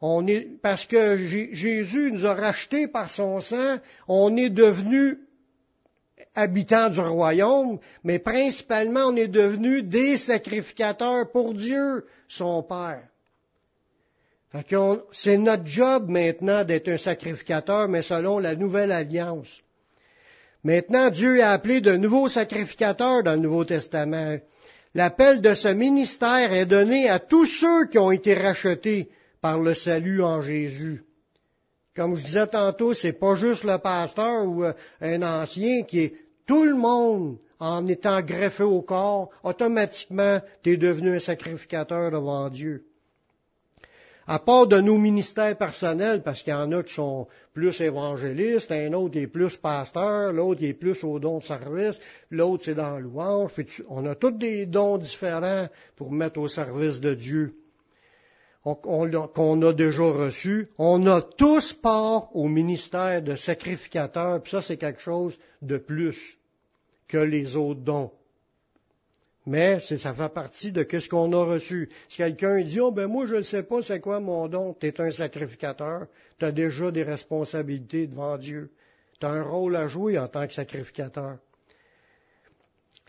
on 0.02 0.28
est, 0.28 0.42
parce 0.62 0.86
que 0.86 1.16
Jésus 1.16 2.12
nous 2.12 2.26
a 2.26 2.34
rachetés 2.34 2.90
par 2.90 3.10
son 3.10 3.40
sang, 3.40 3.78
on 4.10 4.36
est 4.36 4.50
devenus 4.50 5.20
habitants 6.36 6.90
du 6.90 7.00
royaume, 7.00 7.80
mais 8.04 8.20
principalement 8.20 9.06
on 9.06 9.16
est 9.16 9.30
devenus 9.30 9.86
des 9.86 10.18
sacrificateurs 10.18 11.32
pour 11.32 11.54
Dieu, 11.54 12.06
son 12.28 12.62
Père. 12.62 13.08
C'est 15.12 15.38
notre 15.38 15.66
job 15.66 16.08
maintenant 16.08 16.64
d'être 16.64 16.88
un 16.88 16.98
sacrificateur, 16.98 17.90
mais 17.90 18.02
selon 18.02 18.40
la 18.40 18.56
nouvelle 18.56 18.92
alliance. 18.92 19.62
Maintenant, 20.64 21.10
Dieu 21.10 21.44
a 21.44 21.52
appelé 21.52 21.82
de 21.82 21.96
nouveaux 21.96 22.30
sacrificateurs 22.30 23.24
dans 23.24 23.34
le 23.34 23.42
Nouveau 23.42 23.66
Testament. 23.66 24.38
L'appel 24.94 25.42
de 25.42 25.54
ce 25.54 25.68
ministère 25.68 26.54
est 26.54 26.66
donné 26.66 27.10
à 27.10 27.20
tous 27.20 27.46
ceux 27.46 27.88
qui 27.88 27.98
ont 27.98 28.12
été 28.12 28.34
rachetés 28.34 29.10
par 29.42 29.60
le 29.60 29.74
salut 29.74 30.24
en 30.24 30.42
Jésus. 30.42 31.04
Comme 31.96 32.16
je 32.16 32.26
disais 32.26 32.48
tantôt, 32.48 32.94
c'est 32.94 33.14
pas 33.14 33.36
juste 33.36 33.64
le 33.64 33.78
pasteur 33.78 34.46
ou 34.46 34.64
euh, 34.64 34.74
un 35.02 35.22
ancien 35.22 35.84
qui 35.84 36.00
est 36.00 36.14
tout 36.46 36.64
le 36.64 36.76
monde 36.76 37.38
en 37.60 37.86
étant 37.88 38.22
greffé 38.22 38.64
au 38.64 38.82
corps, 38.82 39.30
automatiquement, 39.44 40.42
tu 40.64 40.78
devenu 40.78 41.16
un 41.16 41.20
sacrificateur 41.20 42.12
devant 42.12 42.50
Dieu 42.50 42.86
à 44.28 44.40
part 44.40 44.68
de 44.68 44.80
nos 44.80 44.98
ministères 44.98 45.58
personnels, 45.58 46.24
parce 46.24 46.42
qu'il 46.42 46.52
y 46.52 46.56
en 46.56 46.72
a 46.72 46.84
qui 46.84 46.94
sont 46.94 47.28
plus 47.54 47.80
évangélistes, 47.82 48.72
un 48.72 48.94
autre 48.94 49.18
est 49.18 49.28
plus 49.28 49.56
pasteur, 49.58 50.34
l'autre 50.34 50.64
est 50.64 50.74
plus 50.74 51.04
au 51.04 51.20
don 51.20 51.40
de 51.40 51.44
service, 51.44 52.00
l'autre 52.32 52.64
c'est 52.66 52.76
dans 52.76 52.98
louange. 52.98 53.52
On 53.88 54.06
a 54.06 54.16
tous 54.16 54.32
des 54.32 54.66
dons 54.66 54.98
différents 54.98 55.68
pour 55.96 56.12
mettre 56.12 56.40
au 56.40 56.48
service 56.48 57.00
de 57.00 57.14
Dieu 57.14 57.56
qu'on 58.74 59.62
a 59.62 59.74
déjà 59.74 60.04
reçus. 60.04 60.70
On 60.80 61.06
a 61.06 61.22
tous 61.22 61.74
part 61.74 62.36
au 62.36 62.48
ministère 62.48 63.22
de 63.22 63.36
sacrificateur, 63.36 64.42
puis 64.42 64.52
ça 64.52 64.62
c'est 64.64 64.78
quelque 64.78 65.02
chose 65.02 65.38
de 65.62 65.78
plus 65.78 66.38
que 67.08 67.18
les 67.18 67.56
autres 67.56 67.82
dons. 67.82 68.12
Mais 69.46 69.80
ça 69.80 70.14
fait 70.14 70.34
partie 70.34 70.72
de 70.72 70.86
ce 71.00 71.08
qu'on 71.08 71.32
a 71.34 71.46
reçu. 71.46 71.90
Si 72.10 72.18
quelqu'un 72.18 72.62
dit, 72.62 72.80
oh 72.80 72.92
ben 72.92 73.08
moi 73.08 73.28
je 73.28 73.36
ne 73.36 73.42
sais 73.44 73.62
pas 73.62 73.82
c'est 73.84 74.00
quoi 74.00 74.20
mon 74.20 74.48
don, 74.48 74.74
tu 74.74 74.88
es 74.88 75.02
un 75.02 75.12
sacrificateur, 75.12 76.08
tu 76.40 76.46
as 76.46 76.52
déjà 76.52 76.90
des 76.90 77.04
responsabilités 77.04 78.08
devant 78.08 78.38
Dieu. 78.38 78.72
Tu 79.20 79.26
as 79.26 79.30
un 79.30 79.44
rôle 79.44 79.76
à 79.76 79.88
jouer 79.88 80.18
en 80.18 80.28
tant 80.28 80.48
que 80.48 80.54
sacrificateur. 80.54 81.38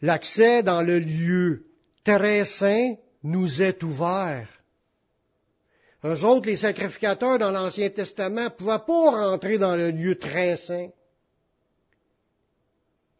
L'accès 0.03 0.63
dans 0.63 0.83
le 0.83 0.99
lieu 0.99 1.65
très 2.05 2.45
saint 2.45 2.97
nous 3.23 3.63
est 3.63 3.83
ouvert. 3.83 4.49
Eux 6.05 6.23
autres, 6.25 6.47
les 6.47 6.57
sacrificateurs 6.57 7.39
dans 7.39 7.51
l'Ancien 7.51 7.89
Testament, 7.89 8.45
ne 8.45 8.49
pouvaient 8.51 8.85
pas 8.87 9.31
rentrer 9.31 9.59
dans 9.59 9.75
le 9.75 9.91
lieu 9.91 10.17
très 10.19 10.57
saint. 10.57 10.89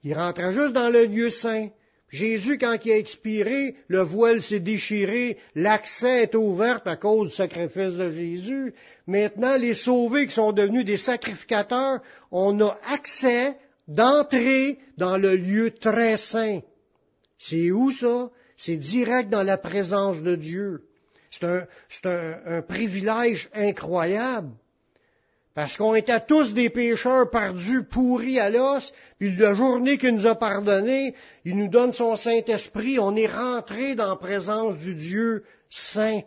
Ils 0.05 0.15
rentraient 0.15 0.53
juste 0.53 0.75
dans 0.75 0.91
le 0.91 1.07
lieu 1.07 1.31
saint. 1.31 1.69
Jésus, 2.09 2.57
quand 2.59 2.77
il 2.85 2.93
a 2.93 2.99
expiré, 2.99 3.75
le 3.89 4.01
voile 4.03 4.41
s'est 4.41 4.61
déchiré, 4.61 5.39
l'accès 5.57 6.23
est 6.23 6.35
ouvert 6.37 6.81
à 6.85 6.97
cause 6.97 7.31
du 7.31 7.35
sacrifice 7.35 7.95
de 7.95 8.13
Jésus. 8.13 8.75
Maintenant, 9.09 9.57
les 9.57 9.75
sauvés 9.75 10.27
qui 10.27 10.35
sont 10.35 10.53
devenus 10.53 10.85
des 10.85 10.99
sacrificateurs, 10.99 12.01
on 12.31 12.61
a 12.61 12.79
accès 12.87 13.57
d'entrer 13.89 14.79
dans 14.97 15.17
le 15.17 15.37
lieu 15.37 15.73
très 15.73 16.17
saint. 16.17 16.61
C'est 17.39 17.71
où 17.73 17.91
ça? 17.91 18.31
C'est 18.57 18.77
direct 18.77 19.29
dans 19.29 19.43
la 19.43 19.59
présence 19.59 20.23
de 20.23 20.37
Dieu. 20.37 20.85
C'est 21.31 21.45
un, 21.45 21.67
un, 22.05 22.57
un 22.59 22.63
privilège 22.63 23.49
incroyable. 23.53 24.53
Parce 25.57 25.79
qu'on 25.79 25.95
était 25.95 26.21
tous 26.21 26.53
des 26.53 26.69
pécheurs 26.69 27.31
perdus, 27.31 27.83
pourris 27.85 28.39
à 28.39 28.51
l'os, 28.51 28.93
puis 29.19 29.35
la 29.37 29.55
journée 29.55 29.97
qu'il 29.97 30.15
nous 30.15 30.27
a 30.27 30.35
pardonné, 30.35 31.15
il 31.47 31.57
nous 31.57 31.69
donne 31.69 31.95
son 31.95 32.15
Saint-Esprit, 32.15 32.99
on 32.99 33.17
est 33.17 33.27
rentré 33.27 33.95
dans 33.95 34.11
la 34.11 34.17
présence 34.17 34.77
du 34.77 34.95
Dieu 34.95 35.45
saint. 35.71 36.21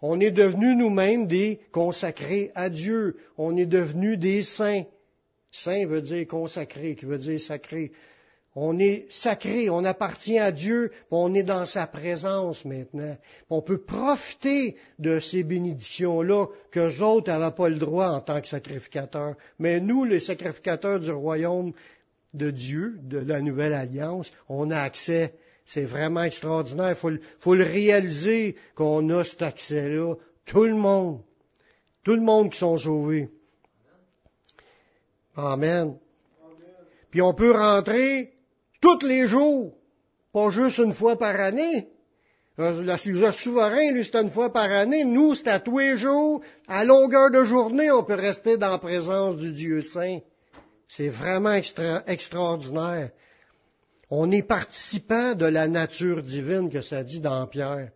On 0.00 0.20
est 0.20 0.30
devenus 0.30 0.76
nous-mêmes 0.76 1.26
des 1.26 1.58
consacrés 1.72 2.52
à 2.54 2.70
Dieu. 2.70 3.16
On 3.36 3.56
est 3.56 3.66
devenus 3.66 4.20
des 4.20 4.42
saints. 4.42 4.84
Saint 5.50 5.84
veut 5.84 6.02
dire 6.02 6.28
consacré, 6.28 6.94
qui 6.94 7.06
veut 7.06 7.18
dire 7.18 7.40
sacré. 7.40 7.90
On 8.54 8.78
est 8.78 9.06
sacré, 9.08 9.70
on 9.70 9.84
appartient 9.84 10.38
à 10.38 10.50
Dieu, 10.50 10.90
on 11.10 11.32
est 11.34 11.42
dans 11.42 11.66
sa 11.66 11.86
présence 11.86 12.64
maintenant. 12.64 13.16
On 13.50 13.62
peut 13.62 13.78
profiter 13.78 14.76
de 14.98 15.20
ces 15.20 15.44
bénédictions-là 15.44 16.46
que 16.70 17.02
autres 17.02 17.30
n'avaient 17.30 17.54
pas 17.54 17.68
le 17.68 17.76
droit 17.76 18.08
en 18.08 18.20
tant 18.20 18.40
que 18.40 18.48
sacrificateurs. 18.48 19.36
Mais 19.58 19.80
nous, 19.80 20.04
les 20.04 20.18
sacrificateurs 20.18 20.98
du 20.98 21.12
royaume 21.12 21.72
de 22.34 22.50
Dieu, 22.50 22.98
de 23.02 23.18
la 23.18 23.40
nouvelle 23.40 23.74
alliance, 23.74 24.32
on 24.48 24.70
a 24.70 24.78
accès. 24.78 25.34
C'est 25.64 25.84
vraiment 25.84 26.22
extraordinaire. 26.22 26.96
Il 27.04 27.20
faut, 27.38 27.54
le 27.54 27.64
réaliser 27.64 28.56
qu'on 28.74 29.08
a 29.10 29.22
cet 29.22 29.42
accès-là. 29.42 30.14
Tout 30.46 30.64
le 30.64 30.74
monde. 30.74 31.20
Tout 32.02 32.14
le 32.14 32.22
monde 32.22 32.50
qui 32.50 32.58
sont 32.58 32.78
sauvés. 32.78 33.28
Amen. 35.36 35.96
Puis 37.10 37.20
on 37.20 37.34
peut 37.34 37.52
rentrer 37.52 38.37
tous 38.80 39.06
les 39.06 39.28
jours. 39.28 39.74
pas 40.32 40.50
juste 40.50 40.78
une 40.78 40.94
fois 40.94 41.18
par 41.18 41.38
année. 41.40 41.88
Le, 42.56 42.82
le 42.82 43.32
souverain, 43.32 43.92
lui, 43.92 44.04
c'est 44.04 44.16
une 44.16 44.30
fois 44.30 44.52
par 44.52 44.70
année. 44.70 45.04
Nous, 45.04 45.36
c'est 45.36 45.48
à 45.48 45.60
tous 45.60 45.78
les 45.78 45.96
jours. 45.96 46.42
À 46.66 46.84
longueur 46.84 47.30
de 47.30 47.44
journée, 47.44 47.90
on 47.92 48.02
peut 48.02 48.14
rester 48.14 48.56
dans 48.56 48.70
la 48.70 48.78
présence 48.78 49.36
du 49.36 49.52
Dieu 49.52 49.80
saint. 49.80 50.18
C'est 50.88 51.08
vraiment 51.08 51.52
extra, 51.52 52.02
extraordinaire. 52.06 53.10
On 54.10 54.30
est 54.32 54.42
participant 54.42 55.34
de 55.34 55.44
la 55.44 55.68
nature 55.68 56.22
divine 56.22 56.70
que 56.70 56.80
ça 56.80 57.04
dit 57.04 57.20
dans 57.20 57.46
Pierre. 57.46 57.90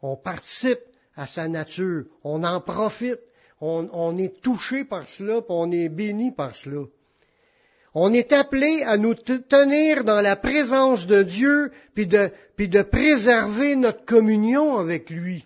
On 0.00 0.16
participe 0.16 0.80
à 1.14 1.26
sa 1.26 1.46
nature. 1.46 2.04
On 2.24 2.42
en 2.42 2.60
profite. 2.60 3.20
On, 3.60 3.88
on 3.92 4.16
est 4.18 4.40
touché 4.42 4.84
par 4.84 5.08
cela, 5.08 5.42
puis 5.42 5.50
on 5.50 5.70
est 5.70 5.88
béni 5.88 6.32
par 6.32 6.56
cela. 6.56 6.86
On 7.94 8.12
est 8.14 8.32
appelé 8.32 8.82
à 8.84 8.96
nous 8.96 9.14
tenir 9.14 10.04
dans 10.04 10.20
la 10.22 10.36
présence 10.36 11.06
de 11.06 11.22
Dieu, 11.22 11.70
puis 11.94 12.06
de, 12.06 12.30
puis 12.56 12.68
de 12.68 12.82
préserver 12.82 13.76
notre 13.76 14.04
communion 14.06 14.78
avec 14.78 15.10
lui. 15.10 15.44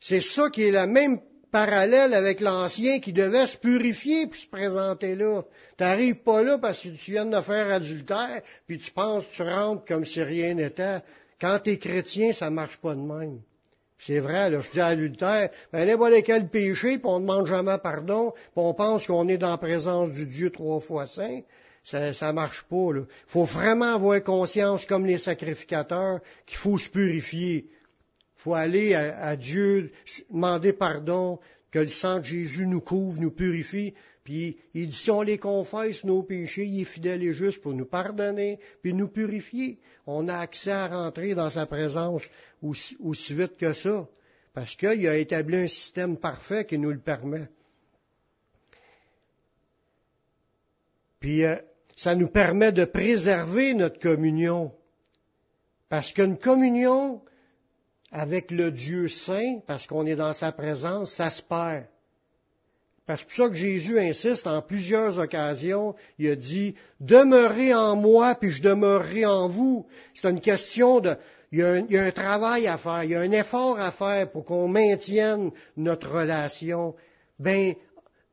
C'est 0.00 0.20
ça 0.20 0.50
qui 0.50 0.64
est 0.64 0.72
la 0.72 0.86
même 0.86 1.20
parallèle 1.50 2.12
avec 2.12 2.40
l'ancien 2.40 3.00
qui 3.00 3.12
devait 3.12 3.46
se 3.46 3.56
purifier 3.56 4.26
puis 4.26 4.40
se 4.40 4.46
présenter 4.46 5.14
là. 5.14 5.42
T'arrives 5.76 6.22
pas 6.22 6.42
là 6.42 6.58
parce 6.58 6.82
que 6.82 6.88
tu 6.88 7.12
viens 7.12 7.24
de 7.24 7.40
faire 7.40 7.72
adultère, 7.72 8.42
puis 8.66 8.78
tu 8.78 8.90
penses 8.90 9.24
tu 9.30 9.42
rentres 9.42 9.84
comme 9.84 10.04
si 10.04 10.22
rien 10.22 10.54
n'était. 10.54 10.98
Quand 11.40 11.60
tu 11.62 11.70
es 11.70 11.78
chrétien, 11.78 12.32
ça 12.32 12.50
marche 12.50 12.78
pas 12.78 12.94
de 12.94 13.00
même. 13.00 13.40
C'est 13.98 14.20
vrai, 14.20 14.48
là, 14.48 14.60
je 14.60 14.70
dis 14.70 14.80
adultère, 14.80 15.50
ben 15.72 15.86
n'importe 15.86 16.22
quel 16.24 16.48
péché, 16.48 16.98
puis 16.98 17.06
on 17.06 17.18
ne 17.18 17.26
demande 17.26 17.46
jamais 17.46 17.78
pardon, 17.82 18.30
puis 18.32 18.52
on 18.54 18.72
pense 18.72 19.06
qu'on 19.06 19.26
est 19.28 19.38
dans 19.38 19.50
la 19.50 19.58
présence 19.58 20.12
du 20.12 20.24
Dieu 20.24 20.50
trois 20.50 20.78
fois 20.78 21.08
saint. 21.08 21.40
Ça, 21.82 22.12
ça 22.12 22.32
marche 22.32 22.62
pas, 22.64 22.92
là. 22.92 23.00
faut 23.26 23.44
vraiment 23.44 23.94
avoir 23.94 24.22
conscience, 24.22 24.86
comme 24.86 25.04
les 25.04 25.18
sacrificateurs, 25.18 26.20
qu'il 26.46 26.58
faut 26.58 26.78
se 26.78 26.88
purifier. 26.88 27.70
Il 28.36 28.42
faut 28.42 28.54
aller 28.54 28.94
à, 28.94 29.34
Dieu, 29.36 29.90
demander 30.30 30.72
pardon, 30.72 31.40
que 31.72 31.80
le 31.80 31.88
sang 31.88 32.20
de 32.20 32.24
Jésus 32.24 32.66
nous 32.66 32.80
couvre, 32.80 33.20
nous 33.20 33.32
purifie. 33.32 33.94
Puis 34.28 34.58
il 34.74 34.92
si 34.92 35.10
on 35.10 35.22
les 35.22 35.38
confesse, 35.38 36.04
nos 36.04 36.22
péchés, 36.22 36.66
il 36.66 36.82
est 36.82 36.84
fidèle 36.84 37.22
et 37.22 37.32
juste 37.32 37.62
pour 37.62 37.72
nous 37.72 37.86
pardonner, 37.86 38.58
puis 38.82 38.92
nous 38.92 39.08
purifier. 39.08 39.78
On 40.06 40.28
a 40.28 40.36
accès 40.36 40.70
à 40.70 40.86
rentrer 40.86 41.34
dans 41.34 41.48
sa 41.48 41.64
présence 41.64 42.24
aussi, 42.60 42.94
aussi 43.00 43.32
vite 43.32 43.56
que 43.56 43.72
ça, 43.72 44.06
parce 44.52 44.76
qu'il 44.76 45.08
a 45.08 45.16
établi 45.16 45.56
un 45.56 45.66
système 45.66 46.18
parfait 46.18 46.66
qui 46.66 46.76
nous 46.76 46.90
le 46.90 46.98
permet. 46.98 47.48
Puis 51.20 51.46
euh, 51.46 51.56
ça 51.96 52.14
nous 52.14 52.28
permet 52.28 52.70
de 52.70 52.84
préserver 52.84 53.72
notre 53.72 53.98
communion. 53.98 54.74
Parce 55.88 56.12
qu'une 56.12 56.36
communion, 56.36 57.22
avec 58.12 58.50
le 58.50 58.72
Dieu 58.72 59.08
saint, 59.08 59.60
parce 59.66 59.86
qu'on 59.86 60.04
est 60.04 60.16
dans 60.16 60.34
sa 60.34 60.52
présence, 60.52 61.14
ça 61.14 61.30
se 61.30 61.40
perd. 61.40 61.86
Que 63.14 63.16
c'est 63.16 63.24
pour 63.26 63.46
ça 63.46 63.48
que 63.48 63.54
Jésus 63.54 63.98
insiste 63.98 64.46
en 64.46 64.60
plusieurs 64.60 65.18
occasions, 65.18 65.94
il 66.18 66.28
a 66.30 66.36
dit, 66.36 66.74
demeurez 67.00 67.72
en 67.72 67.96
moi, 67.96 68.34
puis 68.34 68.50
je 68.50 68.62
demeurerai 68.62 69.24
en 69.24 69.48
vous. 69.48 69.86
C'est 70.14 70.28
une 70.28 70.40
question 70.40 71.00
de, 71.00 71.16
il 71.50 71.60
y, 71.60 71.62
a 71.62 71.68
un, 71.68 71.78
il 71.78 71.92
y, 71.92 71.96
a 71.96 72.04
un, 72.04 72.10
travail 72.10 72.66
à 72.66 72.76
faire, 72.76 73.04
il 73.04 73.10
y 73.10 73.14
a 73.14 73.20
un 73.20 73.30
effort 73.32 73.80
à 73.80 73.92
faire 73.92 74.30
pour 74.30 74.44
qu'on 74.44 74.68
maintienne 74.68 75.50
notre 75.76 76.10
relation. 76.10 76.94
Ben, 77.38 77.74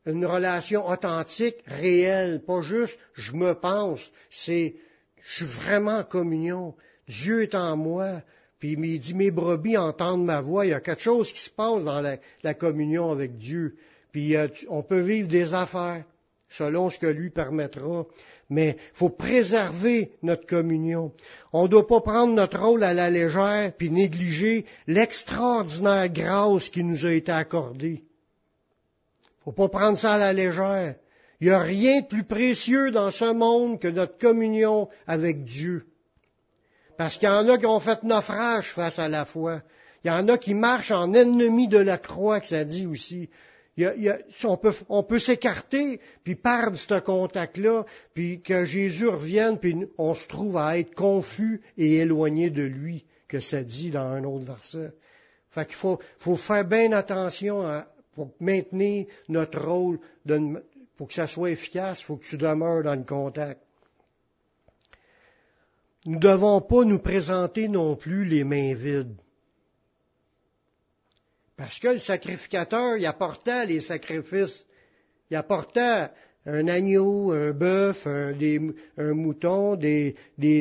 une 0.06 0.26
relation 0.26 0.88
authentique, 0.88 1.56
réelle, 1.66 2.44
pas 2.46 2.62
juste 2.62 3.00
je 3.14 3.32
me 3.34 3.54
pense, 3.54 4.12
c'est 4.30 4.76
je 5.22 5.46
suis 5.46 5.60
vraiment 5.62 6.00
en 6.00 6.04
communion. 6.04 6.76
Dieu 7.08 7.44
est 7.44 7.56
en 7.56 7.78
moi, 7.78 8.22
puis 8.60 8.74
il 8.74 9.00
dit, 9.00 9.14
mes 9.14 9.32
brebis 9.32 9.78
entendent 9.78 10.26
ma 10.26 10.42
voix. 10.42 10.66
Il 10.66 10.70
y 10.70 10.74
a 10.74 10.82
quelque 10.82 11.02
chose 11.02 11.32
qui 11.32 11.40
se 11.40 11.50
passe 11.50 11.84
dans 11.84 12.02
la, 12.44 12.54
communion 12.54 13.12
avec 13.12 13.38
Dieu. 13.38 13.76
Puis 14.16 14.38
euh, 14.38 14.48
on 14.70 14.82
peut 14.82 15.02
vivre 15.02 15.28
des 15.28 15.54
affaires 15.54 16.06
selon 16.48 16.90
ce 16.90 16.98
que 16.98 17.06
lui 17.06 17.32
permettra. 17.32 18.06
Mais 18.50 18.78
il 18.80 18.98
faut 18.98 19.10
préserver 19.10 20.14
notre 20.24 20.46
communion. 20.48 21.12
On 21.52 21.64
ne 21.64 21.68
doit 21.68 21.86
pas 21.86 22.00
prendre 22.00 22.34
notre 22.34 22.58
rôle 22.58 22.86
à 22.86 22.94
la 22.94 23.10
légère 23.10 23.74
puis 23.78 23.90
négliger 23.90 24.66
l'extraordinaire 24.88 26.08
grâce 26.08 26.70
qui 26.70 26.82
nous 26.86 27.06
a 27.06 27.12
été 27.12 27.34
accordée. 27.34 28.06
Il 28.06 29.44
faut 29.44 29.52
pas 29.52 29.68
prendre 29.68 29.98
ça 29.98 30.14
à 30.14 30.18
la 30.18 30.32
légère. 30.32 30.96
Il 31.42 31.48
n'y 31.48 31.54
a 31.54 31.60
rien 31.60 32.00
de 32.00 32.08
plus 32.08 32.24
précieux 32.24 32.92
dans 32.92 33.12
ce 33.12 33.34
monde 33.34 33.82
que 33.82 33.90
notre 33.90 34.18
communion 34.18 34.88
avec 35.08 35.44
Dieu. 35.44 35.88
Parce 36.98 37.18
qu'il 37.18 37.28
y 37.28 37.32
en 37.34 37.50
a 37.50 37.58
qui 37.58 37.66
ont 37.66 37.82
fait 37.82 38.02
naufrage 38.04 38.72
face 38.72 38.98
à 38.98 39.10
la 39.10 39.26
foi. 39.26 39.62
Il 40.06 40.08
y 40.08 40.12
en 40.12 40.26
a 40.30 40.38
qui 40.38 40.54
marchent 40.54 40.92
en 40.92 41.14
ennemi 41.14 41.68
de 41.68 41.80
la 41.80 41.98
croix, 41.98 42.40
que 42.40 42.48
ça 42.48 42.64
dit 42.64 42.86
aussi. 42.86 43.30
On 43.78 45.04
peut, 45.04 45.20
s'écarter, 45.20 46.00
puis 46.24 46.36
perdre 46.36 46.78
ce 46.78 47.00
contact-là, 47.00 47.86
puis 48.14 48.42
que 48.42 48.66
Jésus 48.66 49.08
revienne, 49.08 49.58
puis 49.60 49.76
on 49.98 50.16
se 50.16 50.28
trouve 50.28 50.58
à 50.58 50.78
être 50.78 50.94
confus 50.96 51.62
et 51.78 51.98
éloigné 51.98 52.50
de 52.50 52.64
lui, 52.64 53.06
que 53.28 53.40
ça 53.40 53.64
dit 53.64 53.92
dans 53.92 54.08
un 54.08 54.24
autre 54.24 54.46
verset. 54.46 54.94
Fait 55.50 55.66
qu'il 55.66 55.76
faut, 55.76 56.00
faire 56.38 56.66
bien 56.66 56.92
attention 56.94 57.64
pour 58.14 58.32
maintenir 58.40 59.08
notre 59.28 59.62
rôle, 59.62 60.00
pour 60.96 61.08
que 61.08 61.14
ça 61.14 61.28
soit 61.28 61.52
efficace, 61.52 62.02
il 62.02 62.06
faut 62.06 62.18
que 62.18 62.26
tu 62.26 62.38
demeures 62.38 62.84
dans 62.84 62.96
le 62.96 63.04
contact. 63.04 63.62
Nous 66.06 66.16
ne 66.16 66.20
devons 66.20 66.62
pas 66.62 66.84
nous 66.84 67.00
présenter 67.00 67.68
non 67.68 67.96
plus 67.96 68.26
les 68.26 68.44
mains 68.44 68.76
vides. 68.76 69.16
Parce 71.58 71.80
que 71.80 71.88
le 71.90 72.00
sacrificateur, 72.00 72.98
il 72.98 73.06
apportait 73.06 73.66
les 73.66 73.80
sacrifices. 73.80 74.66
Il 75.32 75.38
apportait 75.38 76.08
un 76.46 76.68
agneau, 76.68 77.32
un 77.32 77.52
bœuf, 77.52 78.06
un, 78.06 78.34
mouton, 79.14 79.76
des, 79.76 80.16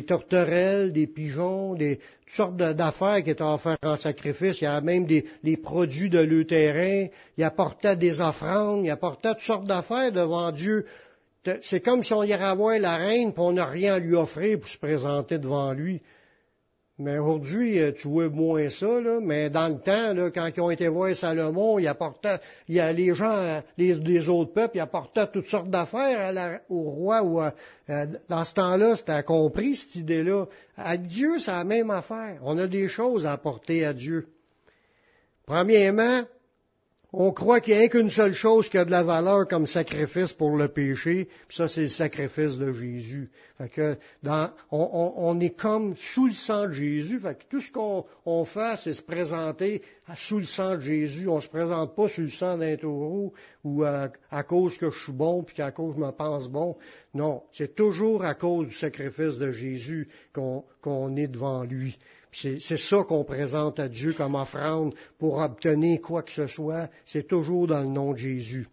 tourterelles, 0.07 0.92
des 0.92 1.07
pigeons, 1.07 1.74
des, 1.74 1.98
toutes 1.98 2.35
sortes 2.35 2.57
d'affaires 2.57 3.22
qui 3.22 3.30
étaient 3.30 3.42
offertes 3.42 3.85
en 3.85 3.96
sacrifice. 3.96 4.61
Il 4.61 4.64
y 4.64 4.66
a 4.66 4.80
même 4.80 5.04
des 5.04 5.26
les 5.42 5.57
produits 5.57 6.09
de 6.09 6.20
le 6.20 6.46
terrain. 6.46 7.09
Il 7.37 7.44
apportait 7.44 7.96
des 7.96 8.20
offrandes. 8.20 8.87
Il 8.87 8.90
apportait 8.90 9.35
toutes 9.35 9.42
sortes 9.42 9.66
d'affaires 9.66 10.12
devant 10.12 10.50
Dieu 10.52 10.87
c'est 11.61 11.80
comme 11.80 12.02
si 12.02 12.12
on 12.12 12.22
irait 12.22 12.54
voir 12.54 12.78
la 12.78 12.96
reine, 12.96 13.33
puis 13.33 13.42
on 13.42 13.52
n'a 13.52 13.66
rien 13.66 13.94
à 13.94 13.98
lui 13.98 14.14
offrir 14.14 14.59
pour 14.59 14.68
se 14.68 14.78
présenter 14.78 15.38
devant 15.38 15.72
lui. 15.72 16.00
Mais 16.98 17.18
aujourd'hui, 17.18 17.80
euh, 17.80 17.90
tu 17.90 18.07
vois 18.07 18.28
moins 18.28 18.70
ça, 18.70 19.00
là. 19.00 19.18
Mais 19.20 19.50
dans 19.50 19.68
le 19.68 19.80
temps, 19.80 20.14
là, 20.14 20.30
quand 20.30 20.48
ils 20.57 20.61
ont 20.61 20.70
été 20.70 20.87
voir 20.87 21.14
Salomon, 21.16 21.80
il 21.80 21.88
apportait, 21.88 22.38
il 22.68 22.76
y 22.76 22.80
a 22.80 22.92
les 22.92 23.14
gens, 23.16 23.62
les, 23.76 24.28
autres 24.28 24.52
peuples, 24.52 24.76
ils 24.76 24.80
apportaient 24.80 25.26
toutes 25.26 25.48
sortes 25.48 25.70
d'affaires 25.70 26.61
au 26.68 26.83
roi. 26.83 27.22
Ou 27.24 27.42
euh, 27.42 28.07
dans 28.28 28.44
ce 28.44 28.54
temps-là, 28.54 28.94
c'était 28.94 29.24
compris 29.24 29.74
cette 29.74 29.96
idée-là. 29.96 30.46
À 30.76 30.96
Dieu, 30.96 31.40
c'est 31.40 31.50
la 31.50 31.64
même 31.64 31.90
affaire. 31.90 32.38
On 32.42 32.57
a 32.59 32.68
des 32.68 32.87
choses 32.88 33.26
à 33.26 33.33
apporter 33.33 33.85
à 33.85 33.92
Dieu. 33.92 34.28
Premièrement, 35.46 36.22
on 37.16 37.33
croit 37.33 37.61
qu'il 37.61 37.77
n'y 37.77 37.85
a 37.85 37.88
qu'une 37.88 38.09
seule 38.09 38.35
chose 38.35 38.68
qui 38.68 38.77
a 38.77 38.85
de 38.85 38.90
la 38.90 39.05
valeur 39.05 39.46
comme 39.46 39.66
sacrifice 39.66 40.33
pour 40.33 40.57
le 40.57 40.68
péché, 40.68 41.29
puis 41.46 41.57
ça 41.57 41.68
c'est 41.68 41.83
le 41.83 41.88
sacrifice 41.88 42.59
de 42.59 42.72
Jésus. 42.72 43.31
Fait 43.59 43.68
que 43.68 43.96
on, 44.72 45.38
est 45.40 45.57
comme 45.57 45.94
sous 45.94 46.27
le 46.27 46.33
sang 46.33 46.66
de 46.66 46.72
Jésus. 46.72 47.20
Fait 47.20 47.38
que 47.38 47.44
tout 47.48 47.61
ce 47.61 47.70
qu'on 47.70 48.44
fait, 48.44 48.77
c'est 48.79 48.94
se 48.94 49.03
présenter 49.03 49.83
sous 50.16 50.38
le 50.38 50.44
sang 50.44 50.74
de 50.74 50.81
Jésus. 50.81 51.29
On 51.29 51.37
ne 51.37 51.40
se 51.40 51.48
présente 51.48 51.94
pas 51.94 52.09
sous 52.09 52.22
le 52.22 52.31
sang 52.31 52.59
d'un 52.59 52.77
taureau 52.77 53.33
ou 53.62 53.85
à, 53.85 54.42
cause 54.42 54.77
que 54.77 54.90
je 54.90 54.98
suis 55.05 55.12
bon 55.12 55.44
puis 55.44 55.55
qu'à 55.55 55.70
cause 55.70 55.94
je 55.96 56.00
me 56.00 56.11
pense 56.11 56.48
bon. 56.48 56.77
Non, 57.14 57.44
c'est 57.53 57.77
toujours 57.77 58.24
à 58.24 58.35
cause 58.35 58.66
du 58.66 58.74
sacrifice 58.74 59.38
de 59.38 59.53
Jésus 59.53 60.09
qu'on 60.33 61.16
est 61.16 61.29
devant 61.29 61.62
lui. 61.62 61.96
C'est 62.34 62.76
ça 62.76 63.04
qu'on 63.06 63.22
présente 63.22 63.78
à 63.78 63.88
Dieu 63.88 64.12
comme 64.12 64.34
offrande 64.34 64.94
pour 65.18 65.38
obtenir 65.38 66.00
quoi 66.00 66.22
que 66.22 66.32
ce 66.32 66.48
soit. 66.48 66.90
C'est 67.06 67.28
toujours 67.28 67.68
dans 67.68 67.80
le 67.80 67.86
nom 67.86 68.12
de 68.12 68.18
Jésus. 68.18 68.66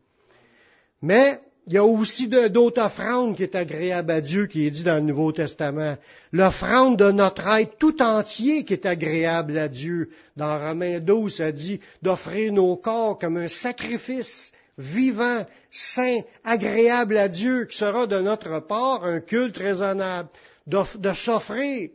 Mais 1.03 1.39
il 1.67 1.73
y 1.73 1.77
a 1.77 1.85
aussi 1.85 2.27
d'autres 2.27 2.81
offrandes 2.81 3.35
qui 3.35 3.43
est 3.43 3.55
agréable 3.55 4.11
à 4.11 4.21
Dieu, 4.21 4.47
qui 4.47 4.65
est 4.65 4.71
dit 4.71 4.83
dans 4.83 4.95
le 4.95 5.01
Nouveau 5.01 5.31
Testament. 5.31 5.95
L'offrande 6.31 6.97
de 6.97 7.11
notre 7.11 7.47
être 7.47 7.77
tout 7.77 8.01
entier 8.01 8.63
qui 8.63 8.73
est 8.73 8.87
agréable 8.87 9.57
à 9.59 9.67
Dieu. 9.67 10.09
Dans 10.35 10.57
Romains 10.57 10.99
12, 10.99 11.37
ça 11.37 11.51
dit 11.51 11.79
d'offrir 12.01 12.51
nos 12.51 12.75
corps 12.77 13.19
comme 13.19 13.37
un 13.37 13.47
sacrifice 13.47 14.51
vivant, 14.79 15.45
saint, 15.69 16.21
agréable 16.43 17.15
à 17.15 17.27
Dieu, 17.27 17.65
qui 17.65 17.77
sera 17.77 18.07
de 18.07 18.19
notre 18.19 18.59
part 18.61 19.05
un 19.05 19.19
culte 19.19 19.57
raisonnable, 19.57 20.29
de 20.65 21.13
s'offrir 21.13 21.91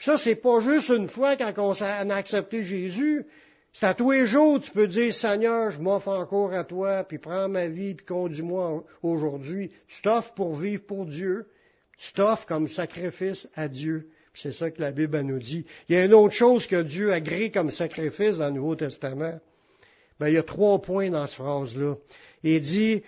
ça, 0.00 0.16
c'est 0.16 0.36
pas 0.36 0.60
juste 0.60 0.88
une 0.88 1.08
fois 1.08 1.36
quand 1.36 1.52
on 1.58 1.72
a 1.72 2.14
accepté 2.14 2.64
Jésus. 2.64 3.26
C'est 3.72 3.86
à 3.86 3.94
tous 3.94 4.10
les 4.10 4.26
jours, 4.26 4.58
tu 4.58 4.70
peux 4.70 4.88
dire, 4.88 5.12
Seigneur, 5.12 5.70
je 5.70 5.78
m'offre 5.78 6.08
encore 6.08 6.54
à 6.54 6.64
toi, 6.64 7.04
puis 7.04 7.18
prends 7.18 7.48
ma 7.48 7.68
vie, 7.68 7.94
puis 7.94 8.06
conduis-moi 8.06 8.82
aujourd'hui. 9.02 9.70
Tu 9.86 10.00
t'offres 10.02 10.32
pour 10.32 10.56
vivre 10.56 10.82
pour 10.82 11.04
Dieu. 11.04 11.46
Tu 11.98 12.14
t'offres 12.14 12.46
comme 12.46 12.66
sacrifice 12.66 13.46
à 13.54 13.68
Dieu. 13.68 14.08
C'est 14.32 14.52
ça 14.52 14.70
que 14.70 14.80
la 14.80 14.90
Bible 14.90 15.20
nous 15.20 15.38
dit. 15.38 15.66
Il 15.88 15.94
y 15.94 15.98
a 15.98 16.06
une 16.06 16.14
autre 16.14 16.34
chose 16.34 16.66
que 16.66 16.82
Dieu 16.82 17.12
agrée 17.12 17.50
comme 17.50 17.70
sacrifice 17.70 18.38
dans 18.38 18.46
le 18.46 18.54
Nouveau 18.54 18.76
Testament. 18.76 19.38
Ben, 20.18 20.28
il 20.28 20.34
y 20.34 20.38
a 20.38 20.42
trois 20.42 20.80
points 20.80 21.10
dans 21.10 21.26
cette 21.26 21.36
phrase-là. 21.36 21.96
Il 22.42 22.60
dit, 22.62 23.02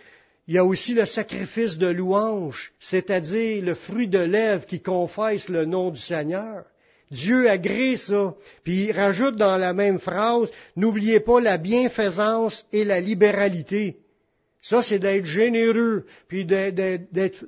il 0.46 0.54
y 0.54 0.58
a 0.58 0.64
aussi 0.64 0.92
le 0.92 1.06
sacrifice 1.06 1.78
de 1.78 1.86
louange, 1.86 2.74
c'est-à-dire 2.80 3.64
le 3.64 3.74
fruit 3.74 4.08
de 4.08 4.18
lèvres 4.18 4.66
qui 4.66 4.80
confesse 4.80 5.48
le 5.48 5.64
nom 5.64 5.90
du 5.90 6.00
Seigneur. 6.00 6.64
Dieu 7.12 7.48
agrée 7.48 7.96
ça. 7.96 8.34
Puis 8.64 8.84
il 8.86 8.92
rajoute 8.92 9.36
dans 9.36 9.56
la 9.56 9.74
même 9.74 10.00
phrase, 10.00 10.50
n'oubliez 10.74 11.20
pas 11.20 11.40
la 11.40 11.58
bienfaisance 11.58 12.66
et 12.72 12.84
la 12.84 13.00
libéralité. 13.00 13.98
Ça, 14.62 14.80
c'est 14.80 14.98
d'être 14.98 15.26
généreux, 15.26 16.06
puis 16.28 16.44
d'être, 16.44 17.44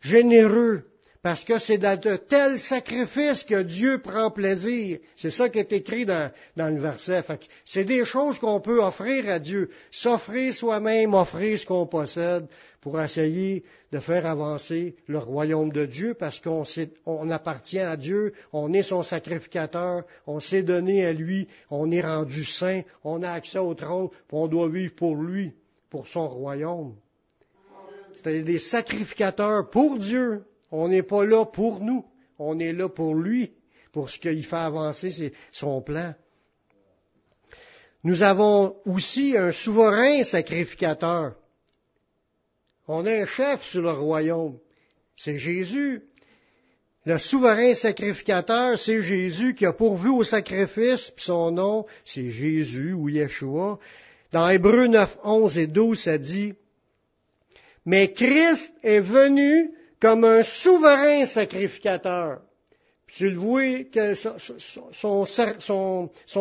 généreux 0.00 0.84
parce 1.22 1.42
que 1.42 1.58
c'est 1.58 1.78
dans 1.78 1.98
de 1.98 2.16
tels 2.16 2.58
sacrifices 2.58 3.44
que 3.44 3.62
Dieu 3.62 3.98
prend 3.98 4.30
plaisir. 4.30 4.98
C'est 5.16 5.30
ça 5.30 5.48
qui 5.48 5.58
est 5.58 5.72
écrit 5.72 6.04
dans, 6.04 6.30
le 6.54 6.78
verset. 6.78 7.24
C'est 7.64 7.84
des 7.84 8.04
choses 8.04 8.38
qu'on 8.38 8.60
peut 8.60 8.82
offrir 8.82 9.30
à 9.30 9.38
Dieu. 9.38 9.70
S'offrir 9.90 10.52
soi-même, 10.52 11.14
offrir 11.14 11.58
ce 11.58 11.64
qu'on 11.64 11.86
possède 11.86 12.46
pour 12.84 13.00
essayer 13.00 13.64
de 13.92 13.98
faire 13.98 14.26
avancer 14.26 14.94
le 15.06 15.16
royaume 15.16 15.72
de 15.72 15.86
Dieu 15.86 16.12
parce 16.12 16.38
qu'on 16.38 16.64
on 17.06 17.30
appartient 17.30 17.78
à 17.80 17.96
Dieu, 17.96 18.34
on 18.52 18.74
est 18.74 18.82
son 18.82 19.02
sacrificateur, 19.02 20.04
on 20.26 20.38
s'est 20.38 20.62
donné 20.62 21.06
à 21.06 21.14
lui, 21.14 21.48
on 21.70 21.90
est 21.90 22.02
rendu 22.02 22.44
saint, 22.44 22.82
on 23.02 23.22
a 23.22 23.30
accès 23.30 23.58
au 23.58 23.72
trône, 23.72 24.10
on 24.30 24.48
doit 24.48 24.68
vivre 24.68 24.94
pour 24.94 25.16
lui, 25.16 25.54
pour 25.88 26.06
son 26.06 26.28
royaume. 26.28 26.94
C'est 28.12 28.42
des 28.42 28.58
sacrificateurs 28.58 29.70
pour 29.70 29.98
Dieu. 29.98 30.44
On 30.70 30.88
n'est 30.88 31.02
pas 31.02 31.24
là 31.24 31.46
pour 31.46 31.80
nous, 31.80 32.04
on 32.38 32.58
est 32.58 32.74
là 32.74 32.90
pour 32.90 33.14
lui, 33.14 33.54
pour 33.92 34.10
ce 34.10 34.18
qu'il 34.18 34.44
fait 34.44 34.56
avancer 34.56 35.32
son 35.52 35.80
plan. 35.80 36.12
Nous 38.02 38.22
avons 38.22 38.76
aussi 38.84 39.38
un 39.38 39.52
souverain 39.52 40.22
sacrificateur. 40.22 41.36
On 42.86 43.06
a 43.06 43.22
un 43.22 43.26
chef 43.26 43.62
sur 43.62 43.82
le 43.82 43.90
royaume, 43.90 44.58
c'est 45.16 45.38
Jésus. 45.38 46.02
Le 47.06 47.18
souverain 47.18 47.74
sacrificateur, 47.74 48.78
c'est 48.78 49.02
Jésus 49.02 49.54
qui 49.54 49.66
a 49.66 49.72
pourvu 49.72 50.08
au 50.08 50.24
sacrifice, 50.24 51.10
puis 51.10 51.24
son 51.24 51.50
nom, 51.50 51.86
c'est 52.04 52.30
Jésus 52.30 52.92
ou 52.92 53.08
Yeshua. 53.08 53.78
Dans 54.32 54.48
Hébreux 54.48 54.86
9, 54.86 55.18
11 55.22 55.58
et 55.58 55.66
12, 55.66 56.00
ça 56.00 56.18
dit, 56.18 56.54
Mais 57.84 58.12
Christ 58.12 58.72
est 58.82 59.00
venu 59.00 59.70
comme 60.00 60.24
un 60.24 60.42
souverain 60.42 61.24
sacrificateur. 61.24 62.40
Puis 63.06 63.16
tu 63.16 63.30
le 63.30 63.36
vois 63.36 63.84
que 63.84 64.14
son, 64.14 65.26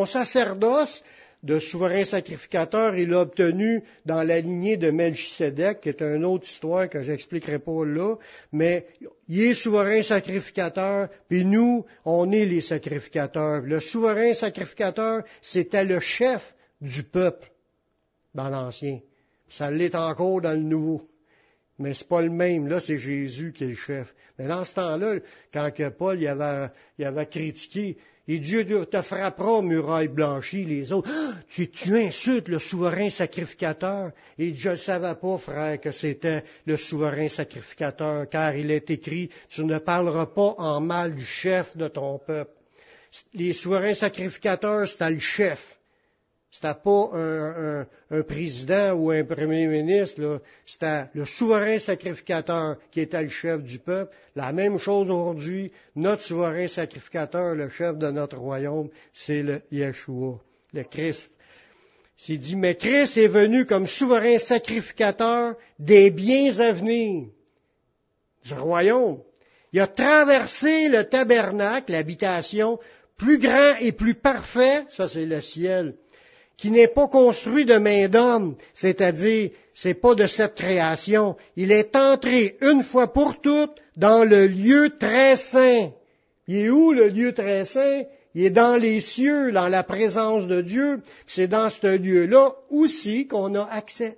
sacerdoce 0.06 1.04
de 1.44 1.60
souverain 1.60 2.06
sacrificateur, 2.06 2.96
il 2.96 3.10
l'a 3.10 3.22
obtenu 3.22 3.84
dans 4.06 4.24
la 4.24 4.40
lignée 4.40 4.78
de 4.78 4.92
Melchisedec, 4.92 5.82
qui 5.82 5.90
est 5.90 6.02
une 6.02 6.24
autre 6.24 6.48
histoire 6.48 6.90
que 6.90 7.02
j'expliquerai 7.02 7.60
pas 7.60 7.86
là, 7.86 8.16
mais 8.54 8.88
il 9.28 9.42
est 9.42 9.54
souverain 9.54 10.02
sacrificateur, 10.02 11.10
puis 11.28 11.44
nous, 11.44 11.86
on 12.06 12.32
est 12.32 12.46
les 12.46 12.62
sacrificateurs. 12.62 13.62
Le 13.62 13.82
souverain 13.82 14.34
sacrificateur, 14.34 15.24
c'était 15.42 15.84
le 15.84 16.00
chef 16.00 16.56
du 16.80 17.04
peuple 17.04 17.52
dans 18.34 18.50
l'Ancien. 18.50 19.02
Ça 19.50 19.70
l'est 19.70 19.96
encore 19.96 20.42
dans 20.42 20.54
le 20.54 20.64
Nouveau. 20.64 21.10
Mais 21.80 21.94
c'est 21.94 22.08
pas 22.08 22.22
le 22.22 22.30
même. 22.30 22.68
Là, 22.68 22.80
c'est 22.80 22.98
Jésus 23.00 23.52
qui 23.52 23.64
est 23.64 23.68
le 23.68 23.76
chef. 23.76 24.14
Mais 24.38 24.48
dans 24.48 24.64
ce 24.64 24.76
temps-là, 24.76 25.16
quand 25.52 25.72
Paul 25.98 26.22
il 26.22 26.28
avait, 26.28 26.72
il 26.98 27.06
avait 27.06 27.26
critiqué, 27.26 27.98
et 28.26 28.40
Dieu 28.40 28.64
te 28.86 29.02
frappera, 29.02 29.62
muraille 29.62 30.08
blanchie, 30.08 30.64
les 30.64 30.94
autres. 30.94 31.10
Ah, 31.14 31.34
tu, 31.50 32.00
insultes 32.00 32.48
le 32.48 32.60
souverain 32.60 33.10
sacrificateur. 33.10 34.12
Et 34.38 34.56
je 34.56 34.70
ne 34.70 34.76
savais 34.78 35.16
pas, 35.16 35.38
frère, 35.38 35.82
que 35.82 35.92
c'était 35.92 36.44
le 36.66 36.78
souverain 36.78 37.28
sacrificateur, 37.28 38.30
car 38.30 38.56
il 38.56 38.72
est 38.72 38.90
écrit, 38.90 39.30
tu 39.50 39.66
ne 39.66 39.78
parleras 39.78 40.28
pas 40.28 40.56
en 40.58 40.80
mal 40.80 41.16
du 41.16 41.26
chef 41.26 41.76
de 41.76 41.90
ton 41.90 42.18
peuple. 42.18 42.52
Les 43.34 43.52
souverains 43.52 43.94
sacrificateurs, 43.94 44.88
c'était 44.88 45.12
le 45.12 45.20
chef. 45.20 45.78
C'était 46.54 46.76
pas 46.76 47.10
un, 47.16 48.22
président 48.22 48.94
ou 48.94 49.10
un 49.10 49.24
premier 49.24 49.66
ministre, 49.66 50.40
c'était 50.64 51.06
le 51.16 51.26
souverain 51.26 51.80
sacrificateur 51.80 52.78
qui 52.92 53.00
était 53.02 53.24
le 53.24 53.30
chef 53.30 53.64
du 53.64 53.80
peuple. 53.80 54.16
La 54.36 54.54
même 54.54 54.78
chose 54.78 55.10
aujourd'hui, 55.10 55.72
notre 55.96 56.22
souverain 56.22 56.68
sacrificateur, 56.68 57.56
le 57.56 57.70
chef 57.70 57.98
de 57.98 58.12
notre 58.12 58.38
royaume, 58.38 58.90
c'est 59.12 59.42
le 59.42 59.64
Yeshua, 59.72 60.40
le 60.74 60.84
Christ. 60.84 61.32
C'est 62.16 62.38
dit, 62.38 62.56
mais 62.56 62.76
Christ 62.76 63.18
est 63.18 63.28
venu 63.28 63.66
comme 63.66 63.88
souverain 63.88 64.38
sacrificateur 64.38 65.56
des 65.80 66.12
biens 66.12 66.60
à 66.60 66.72
venir 66.72 67.30
du 68.46 68.54
royaume. 68.54 69.24
Il 69.72 69.80
a 69.80 69.88
traversé 69.88 70.88
le 70.88 71.04
tabernacle, 71.06 71.94
l'habitation, 71.94 72.80
plus 73.18 73.40
grand 73.40 73.76
et 73.80 73.92
plus 73.92 74.14
parfait, 74.14 74.84
ça 74.90 75.10
c'est 75.10 75.26
le 75.26 75.42
ciel, 75.42 75.96
qui 76.58 76.72
n'est 76.72 76.88
pas 76.88 77.08
construit 77.08 77.66
de 77.66 77.78
main 77.78 78.08
d'homme, 78.08 78.56
c'est-à-dire, 78.74 79.52
c'est 79.74 79.96
pas 79.96 80.16
de 80.16 80.28
cette 80.28 80.56
création. 80.56 81.36
Il 81.56 81.72
est 81.72 81.96
entré 81.96 82.58
une 82.62 82.84
fois 82.84 83.12
pour 83.12 83.42
toutes 83.42 83.76
dans 83.98 84.24
le 84.24 84.48
lieu 84.48 84.96
très 85.00 85.36
saint. 85.36 85.92
Il 86.48 86.58
est 86.58 86.70
où 86.70 86.92
le 86.92 87.10
lieu 87.10 87.34
très 87.34 87.66
saint? 87.66 88.04
Il 88.36 88.46
est 88.46 88.50
dans 88.50 88.78
les 88.78 89.00
cieux, 89.00 89.52
dans 89.52 89.68
la 89.68 89.84
présence 89.84 90.48
de 90.48 90.62
Dieu. 90.62 91.02
C'est 91.28 91.48
dans 91.48 91.70
ce 91.70 91.98
lieu-là 91.98 92.54
aussi 92.70 93.28
qu'on 93.28 93.54
a 93.56 93.64
accès, 93.64 94.18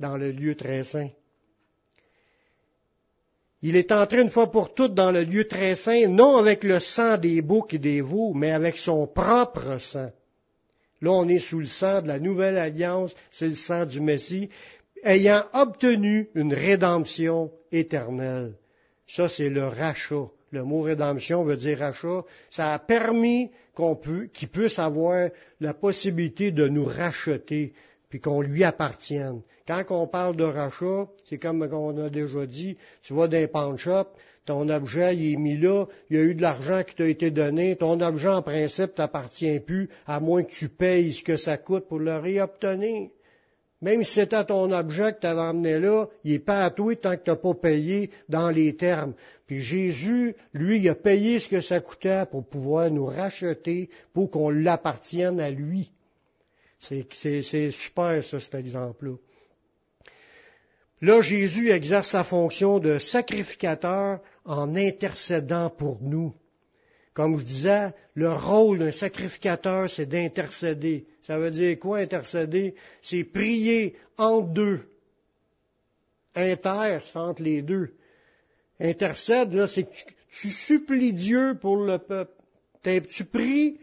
dans 0.00 0.16
le 0.16 0.30
lieu 0.30 0.54
très 0.54 0.84
saint. 0.84 1.10
Il 3.60 3.76
est 3.76 3.92
entré 3.92 4.20
une 4.20 4.30
fois 4.30 4.50
pour 4.50 4.74
toutes 4.74 4.94
dans 4.94 5.12
le 5.12 5.22
lieu 5.22 5.46
très 5.46 5.76
saint, 5.76 6.08
non 6.08 6.36
avec 6.36 6.64
le 6.64 6.80
sang 6.80 7.16
des 7.16 7.42
boucs 7.42 7.74
et 7.74 7.78
des 7.78 8.00
veaux, 8.00 8.32
mais 8.34 8.50
avec 8.50 8.76
son 8.76 9.06
propre 9.06 9.78
sang. 9.78 10.10
Là, 11.02 11.10
on 11.10 11.28
est 11.28 11.40
sous 11.40 11.58
le 11.58 11.66
sang 11.66 12.00
de 12.00 12.06
la 12.06 12.20
nouvelle 12.20 12.56
alliance, 12.56 13.12
c'est 13.32 13.48
le 13.48 13.54
sang 13.54 13.84
du 13.84 14.00
Messie, 14.00 14.48
ayant 15.02 15.44
obtenu 15.52 16.28
une 16.36 16.54
rédemption 16.54 17.50
éternelle. 17.72 18.54
Ça, 19.08 19.28
c'est 19.28 19.48
le 19.48 19.66
rachat. 19.66 20.28
Le 20.52 20.62
mot 20.62 20.82
rédemption 20.82 21.42
veut 21.42 21.56
dire 21.56 21.80
rachat. 21.80 22.22
Ça 22.48 22.72
a 22.72 22.78
permis 22.78 23.50
qu'on 23.74 23.96
qu'il 24.32 24.48
puisse 24.48 24.78
avoir 24.78 25.30
la 25.60 25.74
possibilité 25.74 26.52
de 26.52 26.68
nous 26.68 26.84
racheter, 26.84 27.72
puis 28.08 28.20
qu'on 28.20 28.40
lui 28.40 28.62
appartienne. 28.62 29.42
Quand 29.66 29.84
on 29.90 30.06
parle 30.06 30.36
de 30.36 30.44
rachat, 30.44 31.08
c'est 31.24 31.38
comme 31.38 31.62
on 31.62 31.98
a 31.98 32.10
déjà 32.10 32.46
dit, 32.46 32.76
tu 33.02 33.14
vas 33.14 33.26
dans 33.26 33.38
un 33.38 33.46
pawn 33.48 33.76
ton 34.44 34.68
objet 34.68 35.16
il 35.16 35.34
est 35.34 35.36
mis 35.36 35.56
là, 35.56 35.86
il 36.10 36.16
y 36.16 36.20
a 36.20 36.22
eu 36.22 36.34
de 36.34 36.42
l'argent 36.42 36.82
qui 36.82 36.94
t'a 36.94 37.06
été 37.06 37.30
donné, 37.30 37.76
ton 37.76 38.00
objet 38.00 38.28
en 38.28 38.42
principe 38.42 38.94
t'appartient 38.94 39.60
plus, 39.60 39.88
à 40.06 40.20
moins 40.20 40.42
que 40.42 40.50
tu 40.50 40.68
payes 40.68 41.12
ce 41.12 41.22
que 41.22 41.36
ça 41.36 41.56
coûte 41.56 41.86
pour 41.88 41.98
le 41.98 42.16
réobtenir. 42.16 43.10
Même 43.80 44.04
si 44.04 44.14
c'était 44.14 44.44
ton 44.44 44.70
objet 44.70 45.12
que 45.12 45.20
tu 45.20 45.26
avais 45.26 45.40
emmené 45.40 45.80
là, 45.80 46.06
il 46.22 46.32
n'est 46.32 46.38
pas 46.38 46.64
à 46.64 46.70
toi 46.70 46.94
tant 46.94 47.16
que 47.16 47.24
tu 47.24 47.30
n'as 47.30 47.36
pas 47.36 47.54
payé 47.54 48.10
dans 48.28 48.50
les 48.50 48.76
termes. 48.76 49.14
Puis 49.48 49.58
Jésus, 49.58 50.36
lui, 50.54 50.78
il 50.78 50.88
a 50.88 50.94
payé 50.94 51.40
ce 51.40 51.48
que 51.48 51.60
ça 51.60 51.80
coûtait 51.80 52.24
pour 52.30 52.46
pouvoir 52.46 52.90
nous 52.92 53.06
racheter, 53.06 53.90
pour 54.14 54.30
qu'on 54.30 54.50
l'appartienne 54.50 55.40
à 55.40 55.50
lui. 55.50 55.90
C'est 56.78 57.70
super, 57.72 58.24
ça, 58.24 58.38
cet 58.38 58.54
exemple-là. 58.54 59.16
Là, 61.00 61.20
Jésus 61.20 61.70
exerce 61.70 62.10
sa 62.10 62.22
fonction 62.22 62.78
de 62.78 63.00
sacrificateur 63.00 64.20
en 64.44 64.74
intercédant 64.74 65.70
pour 65.70 65.98
nous. 66.02 66.34
Comme 67.14 67.38
je 67.38 67.44
disais, 67.44 67.94
le 68.14 68.32
rôle 68.32 68.78
d'un 68.78 68.90
sacrificateur, 68.90 69.88
c'est 69.88 70.06
d'intercéder. 70.06 71.06
Ça 71.22 71.38
veut 71.38 71.50
dire 71.50 71.78
quoi 71.78 71.98
intercéder? 71.98 72.74
C'est 73.02 73.24
prier 73.24 73.96
entre 74.16 74.48
deux. 74.48 74.80
Inter, 76.34 76.98
c'est 77.02 77.18
entre 77.18 77.42
les 77.42 77.60
deux. 77.60 77.94
Intercède, 78.80 79.52
là, 79.52 79.66
c'est 79.66 79.84
que 79.84 79.90
tu, 80.30 80.48
supplies 80.48 81.12
Dieu 81.12 81.58
pour 81.60 81.76
le 81.76 81.98
peuple. 81.98 82.32
Tu 83.10 83.24
pries, 83.24 83.78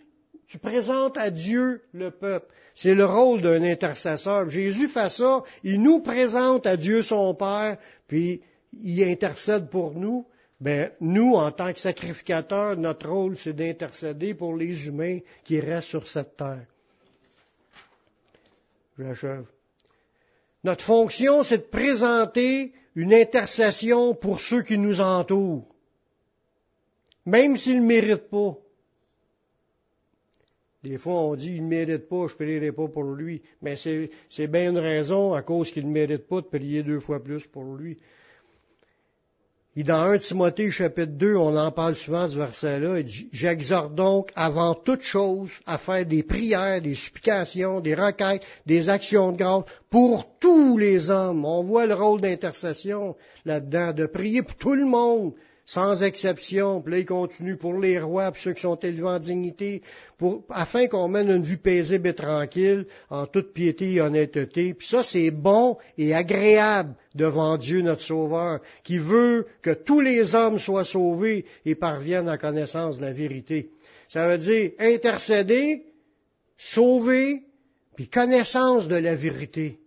tu 0.47 0.57
présentes 0.57 1.17
à 1.17 1.29
Dieu 1.29 1.83
le 1.93 2.09
peuple. 2.09 2.47
C'est 2.73 2.95
le 2.95 3.05
rôle 3.05 3.41
d'un 3.41 3.63
intercesseur. 3.63 4.49
Jésus 4.49 4.87
fait 4.87 5.09
ça, 5.09 5.43
il 5.63 5.81
nous 5.81 5.99
présente 5.99 6.65
à 6.65 6.75
Dieu 6.75 7.01
son 7.03 7.35
Père, 7.35 7.77
puis 8.07 8.41
il 8.83 9.03
intercède 9.03 9.69
pour 9.69 9.93
nous. 9.93 10.25
Ben, 10.59 10.91
nous, 10.99 11.35
en 11.35 11.51
tant 11.51 11.71
que 11.71 11.79
sacrificateurs, 11.79 12.75
notre 12.75 13.09
rôle, 13.09 13.37
c'est 13.37 13.53
d'intercéder 13.53 14.33
pour 14.33 14.55
les 14.55 14.87
humains 14.87 15.19
qui 15.43 15.59
restent 15.59 15.87
sur 15.87 16.07
cette 16.07 16.35
terre. 16.35 16.65
J'achève. 18.97 19.45
Notre 20.65 20.83
fonction, 20.83 21.43
c'est 21.43 21.59
de 21.59 21.63
présenter 21.63 22.73
une 22.95 23.13
intercession 23.13 24.13
pour 24.13 24.41
ceux 24.41 24.61
qui 24.61 24.77
nous 24.77 24.99
entourent. 24.99 25.65
même 27.25 27.55
s'il 27.55 27.81
ne 27.81 27.85
mérite 27.85 28.29
pas. 28.29 28.57
Des 30.83 30.97
fois, 30.97 31.21
on 31.21 31.35
dit, 31.35 31.55
il 31.55 31.63
ne 31.63 31.69
mérite 31.69 32.07
pas, 32.07 32.27
je 32.27 32.33
ne 32.33 32.37
prierai 32.37 32.71
pas 32.71 32.87
pour 32.87 33.03
lui. 33.03 33.41
Mais 33.61 33.75
c'est 33.75 34.47
bien 34.47 34.71
une 34.71 34.77
raison, 34.77 35.33
à 35.33 35.41
cause 35.41 35.71
qu'il 35.71 35.87
ne 35.87 35.91
mérite 35.91 36.27
pas, 36.27 36.41
de 36.41 36.47
prier 36.47 36.83
deux 36.83 36.99
fois 36.99 37.23
plus 37.23 37.45
pour 37.47 37.75
lui. 37.75 37.97
Et 39.79 39.83
dans 39.83 40.11
1 40.11 40.17
Timothée 40.17 40.71
chapitre 40.71 41.13
2, 41.13 41.37
on 41.37 41.55
en 41.55 41.71
parle 41.71 41.95
souvent 41.95 42.27
ce 42.27 42.35
verset-là, 42.35 42.99
il 42.99 43.05
dit, 43.05 43.29
j'exhorte 43.31 43.95
donc 43.95 44.29
avant 44.35 44.73
toute 44.73 45.03
chose 45.03 45.51
à 45.65 45.77
faire 45.77 46.05
des 46.05 46.21
prières, 46.21 46.81
des 46.81 46.95
supplications, 46.95 47.79
des 47.79 47.95
requêtes, 47.95 48.43
des 48.65 48.89
actions 48.89 49.31
de 49.31 49.37
grâce 49.37 49.63
pour 49.89 50.37
tous 50.41 50.77
les 50.77 51.09
hommes. 51.09 51.45
On 51.45 51.63
voit 51.63 51.85
le 51.85 51.93
rôle 51.93 52.19
d'intercession 52.19 53.15
là-dedans, 53.45 53.93
de 53.93 54.05
prier 54.05 54.43
pour 54.43 54.55
tout 54.55 54.75
le 54.75 54.83
monde, 54.83 55.31
sans 55.69 56.01
exception. 56.01 56.81
Puis 56.81 56.93
là, 56.93 56.99
il 56.99 57.05
continue 57.05 57.55
pour 57.55 57.77
les 57.77 57.99
rois, 57.99 58.31
pour 58.31 58.41
ceux 58.41 58.53
qui 58.53 58.61
sont 58.61 58.79
élevés 58.79 59.03
en 59.03 59.19
dignité, 59.19 59.83
pour, 60.17 60.43
afin 60.49 60.87
qu'on 60.87 61.07
mène 61.07 61.29
une 61.29 61.43
vie 61.43 61.57
paisible 61.57 62.07
et 62.07 62.15
tranquille, 62.15 62.87
en 63.11 63.27
toute 63.27 63.53
piété 63.53 63.93
et 63.93 64.01
honnêteté. 64.01 64.73
Puis 64.73 64.87
ça, 64.87 65.03
c'est 65.03 65.29
bon 65.29 65.77
et 65.99 66.15
agréable 66.15 66.95
devant 67.13 67.55
Dieu, 67.57 67.81
notre 67.81 68.01
Sauveur, 68.01 68.61
qui 68.83 68.97
veut 68.97 69.45
que 69.61 69.69
tous 69.69 70.01
les 70.01 70.33
hommes 70.33 70.57
soient 70.57 70.85
sauvés 70.85 71.45
et 71.65 71.75
parviennent 71.75 72.29
à 72.29 72.39
connaissance 72.39 72.97
de 72.97 73.03
la 73.03 73.13
vérité. 73.13 73.69
Ça 74.07 74.27
veut 74.27 74.39
dire 74.39 74.71
intercéder, 74.79 75.83
sauver, 76.57 77.43
puis 77.95 78.07
connaissance 78.07 78.87
de 78.87 78.95
la 78.95 79.13
vérité. 79.13 79.77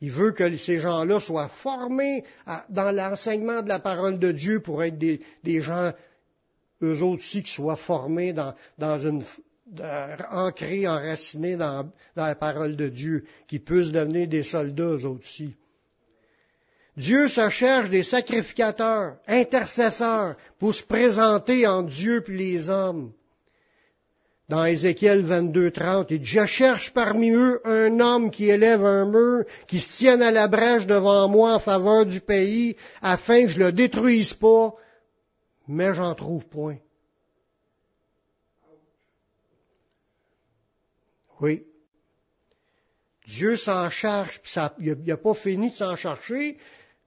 Il 0.00 0.12
veut 0.12 0.32
que 0.32 0.56
ces 0.56 0.78
gens-là 0.78 1.18
soient 1.18 1.48
formés 1.48 2.24
dans 2.68 2.90
l'enseignement 2.94 3.62
de 3.62 3.68
la 3.68 3.80
parole 3.80 4.18
de 4.18 4.30
Dieu 4.30 4.60
pour 4.60 4.82
être 4.84 4.98
des, 4.98 5.60
gens, 5.60 5.92
eux 6.82 7.02
aussi, 7.02 7.42
qui 7.42 7.52
soient 7.52 7.76
formés 7.76 8.32
dans, 8.32 8.98
une, 8.98 9.24
ancrés, 10.30 10.86
enracinés 10.86 11.56
dans, 11.56 11.90
la 12.14 12.34
parole 12.36 12.76
de 12.76 12.88
Dieu, 12.88 13.24
qui 13.48 13.58
puissent 13.58 13.90
devenir 13.90 14.28
des 14.28 14.44
soldats, 14.44 14.84
eux 14.84 15.06
aussi. 15.06 15.54
Dieu 16.96 17.28
se 17.28 17.48
cherche 17.48 17.90
des 17.90 18.02
sacrificateurs, 18.02 19.16
intercesseurs, 19.26 20.36
pour 20.58 20.74
se 20.74 20.82
présenter 20.82 21.66
en 21.66 21.82
Dieu 21.82 22.22
puis 22.22 22.38
les 22.38 22.68
hommes 22.68 23.12
dans 24.48 24.64
Ézéchiel 24.64 25.22
22, 25.22 25.70
30, 25.70 26.10
il 26.10 26.20
dit, 26.20 26.26
je 26.26 26.46
cherche 26.46 26.92
parmi 26.94 27.30
eux 27.30 27.60
un 27.64 28.00
homme 28.00 28.30
qui 28.30 28.48
élève 28.48 28.84
un 28.84 29.04
mur, 29.04 29.44
qui 29.66 29.78
se 29.78 29.94
tienne 29.98 30.22
à 30.22 30.30
la 30.30 30.48
brèche 30.48 30.86
devant 30.86 31.28
moi 31.28 31.54
en 31.54 31.60
faveur 31.60 32.06
du 32.06 32.20
pays, 32.20 32.76
afin 33.02 33.44
que 33.44 33.50
je 33.50 33.58
le 33.58 33.72
détruise 33.72 34.32
pas, 34.32 34.74
mais 35.66 35.92
j'en 35.92 36.14
trouve 36.14 36.46
point. 36.46 36.78
Oui. 41.40 41.64
Dieu 43.26 43.56
s'en 43.56 43.90
charge, 43.90 44.40
puis 44.40 44.50
ça, 44.50 44.74
il 44.78 44.96
n'a 45.06 45.18
pas 45.18 45.34
fini 45.34 45.70
de 45.70 45.74
s'en 45.74 45.94
chercher. 45.94 46.56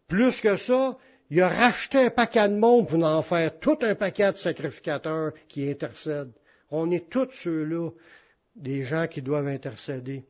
Plus 0.08 0.40
que 0.40 0.58
ça, 0.58 0.96
il 1.32 1.42
a 1.42 1.50
racheté 1.50 1.98
un 2.06 2.10
paquet 2.12 2.48
de 2.48 2.56
monde 2.56 2.88
pour 2.88 3.04
en 3.04 3.24
faire 3.24 3.58
tout 3.60 3.80
un 3.82 3.96
paquet 3.96 4.32
de 4.32 4.38
sacrificateurs 4.38 5.32
qui 5.50 5.68
intercèdent. 5.68 6.34
On 6.72 6.90
est 6.90 7.10
tous 7.10 7.30
ceux-là, 7.32 7.90
des 8.56 8.84
gens 8.84 9.08
qui 9.08 9.22
doivent 9.22 9.48
intercéder. 9.48 10.24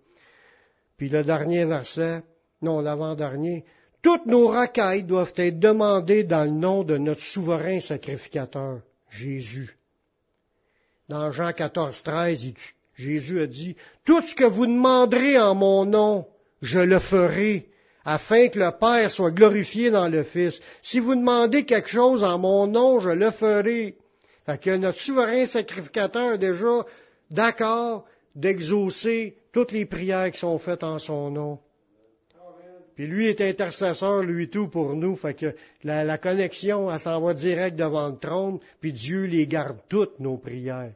Puis 0.98 1.10
le 1.10 1.24
dernier 1.24 1.66
verset, 1.66 2.24
non, 2.62 2.82
l'avant-dernier, 2.82 3.66
toutes 4.02 4.26
nos 4.26 4.48
requêtes 4.48 5.08
doivent 5.08 5.34
être 5.36 5.60
demandées 5.60 6.24
dans 6.24 6.44
le 6.44 6.58
nom 6.58 6.84
de 6.84 6.98
notre 6.98 7.22
souverain 7.22 7.80
sacrificateur, 7.80 8.82
Jésus. 9.10 9.78
Dans 11.08 11.32
Jean 11.32 11.54
14, 11.54 12.02
13, 12.04 12.54
Jésus 12.96 13.42
a 13.42 13.48
dit, 13.48 13.76
Tout 14.06 14.22
ce 14.22 14.36
que 14.36 14.46
vous 14.46 14.66
demanderez 14.66 15.40
en 15.40 15.56
mon 15.56 15.86
nom, 15.86 16.28
je 16.62 16.80
le 16.80 17.00
ferai, 17.00 17.68
afin 18.06 18.48
que 18.48 18.60
le 18.60 18.72
Père 18.72 19.10
soit 19.10 19.32
glorifié 19.32 19.92
dans 19.92 20.08
le 20.08 20.24
Fils. 20.24 20.62
Si 20.82 21.00
vous 21.00 21.16
demandez 21.16 21.66
quelque 21.66 21.90
chose 21.90 22.24
en 22.24 22.40
mon 22.40 22.68
nom, 22.68 23.00
je 23.00 23.10
le 23.10 23.32
ferai. 23.32 23.96
Fait 24.52 24.58
que 24.58 24.76
notre 24.76 25.00
souverain 25.00 25.46
sacrificateur 25.46 26.34
est 26.34 26.38
déjà 26.38 26.86
d'accord 27.30 28.06
d'exaucer 28.36 29.38
toutes 29.54 29.72
les 29.72 29.86
prières 29.86 30.30
qui 30.30 30.40
sont 30.40 30.60
faites 30.60 30.84
en 30.84 30.98
son 31.00 31.32
nom. 31.32 31.60
Puis 32.96 33.08
lui 33.08 33.28
est 33.28 33.40
intercesseur, 33.40 34.24
lui 34.24 34.50
tout 34.50 34.68
pour 34.68 34.94
nous. 34.94 35.16
Fait 35.16 35.36
que 35.36 35.56
la, 35.86 36.18
connexion, 36.18 36.92
elle 36.92 37.00
s'en 37.00 37.22
va 37.22 37.34
direct 37.34 37.78
devant 37.78 38.10
le 38.10 38.18
trône, 38.18 38.60
puis 38.82 38.92
Dieu 38.92 39.24
les 39.24 39.48
garde 39.48 39.78
toutes 39.88 40.20
nos 40.20 40.38
prières. 40.38 40.92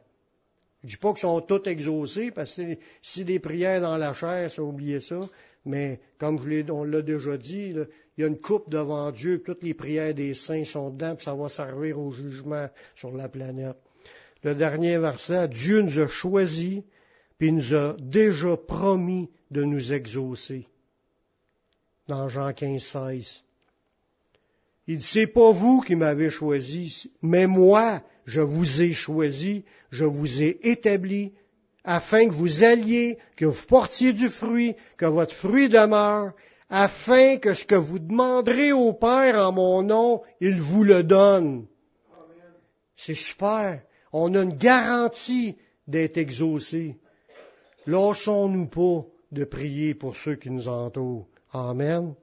Je 0.84 0.88
dis 0.88 0.96
pas 0.98 1.14
qu'elles 1.14 1.22
sont 1.22 1.40
toutes 1.40 1.66
exaucées, 1.66 2.30
parce 2.30 2.56
que 2.56 2.76
si 3.00 3.24
des 3.24 3.38
prières 3.38 3.80
dans 3.80 3.96
la 3.96 4.12
chair, 4.12 4.50
ça 4.50 4.62
oubliez 4.62 5.00
ça. 5.00 5.20
Mais 5.66 6.00
comme 6.18 6.38
on 6.70 6.84
l'a 6.84 7.02
déjà 7.02 7.36
dit, 7.36 7.74
il 7.74 8.22
y 8.22 8.24
a 8.24 8.28
une 8.28 8.38
coupe 8.38 8.70
devant 8.70 9.10
Dieu, 9.10 9.42
toutes 9.44 9.62
les 9.64 9.74
prières 9.74 10.14
des 10.14 10.34
saints 10.34 10.64
sont 10.64 10.90
dedans, 10.90 11.16
puis 11.16 11.24
ça 11.24 11.34
va 11.34 11.48
servir 11.48 11.98
au 11.98 12.12
jugement 12.12 12.68
sur 12.94 13.14
la 13.14 13.28
planète. 13.28 13.76
Le 14.44 14.54
dernier 14.54 14.96
verset, 14.98 15.48
Dieu 15.48 15.82
nous 15.82 15.98
a 15.98 16.06
choisis, 16.06 16.82
puis 17.36 17.50
nous 17.50 17.74
a 17.74 17.96
déjà 17.98 18.56
promis 18.56 19.28
de 19.50 19.64
nous 19.64 19.92
exaucer. 19.92 20.68
Dans 22.06 22.28
Jean 22.28 22.52
15, 22.52 22.80
16. 22.80 23.42
Il 24.86 24.98
dit, 24.98 25.04
c'est 25.04 25.26
pas 25.26 25.50
vous 25.50 25.80
qui 25.80 25.96
m'avez 25.96 26.30
choisi, 26.30 27.10
mais 27.20 27.48
moi, 27.48 28.02
je 28.24 28.40
vous 28.40 28.82
ai 28.82 28.92
choisi, 28.92 29.64
je 29.90 30.04
vous 30.04 30.42
ai 30.42 30.60
établi, 30.62 31.32
afin 31.86 32.28
que 32.28 32.34
vous 32.34 32.64
alliez, 32.64 33.16
que 33.36 33.46
vous 33.46 33.66
portiez 33.66 34.12
du 34.12 34.28
fruit, 34.28 34.74
que 34.98 35.06
votre 35.06 35.34
fruit 35.34 35.68
demeure, 35.68 36.32
afin 36.68 37.38
que 37.38 37.54
ce 37.54 37.64
que 37.64 37.76
vous 37.76 38.00
demanderez 38.00 38.72
au 38.72 38.92
Père 38.92 39.48
en 39.48 39.52
mon 39.52 39.82
nom, 39.82 40.22
il 40.40 40.60
vous 40.60 40.82
le 40.82 41.04
donne. 41.04 41.66
C'est 42.96 43.14
super. 43.14 43.82
On 44.12 44.34
a 44.34 44.42
une 44.42 44.56
garantie 44.56 45.56
d'être 45.86 46.16
exaucé. 46.16 46.96
Lâchons-nous 47.86 48.66
pas 48.66 49.06
de 49.30 49.44
prier 49.44 49.94
pour 49.94 50.16
ceux 50.16 50.34
qui 50.34 50.50
nous 50.50 50.66
entourent. 50.66 51.28
Amen. 51.52 52.14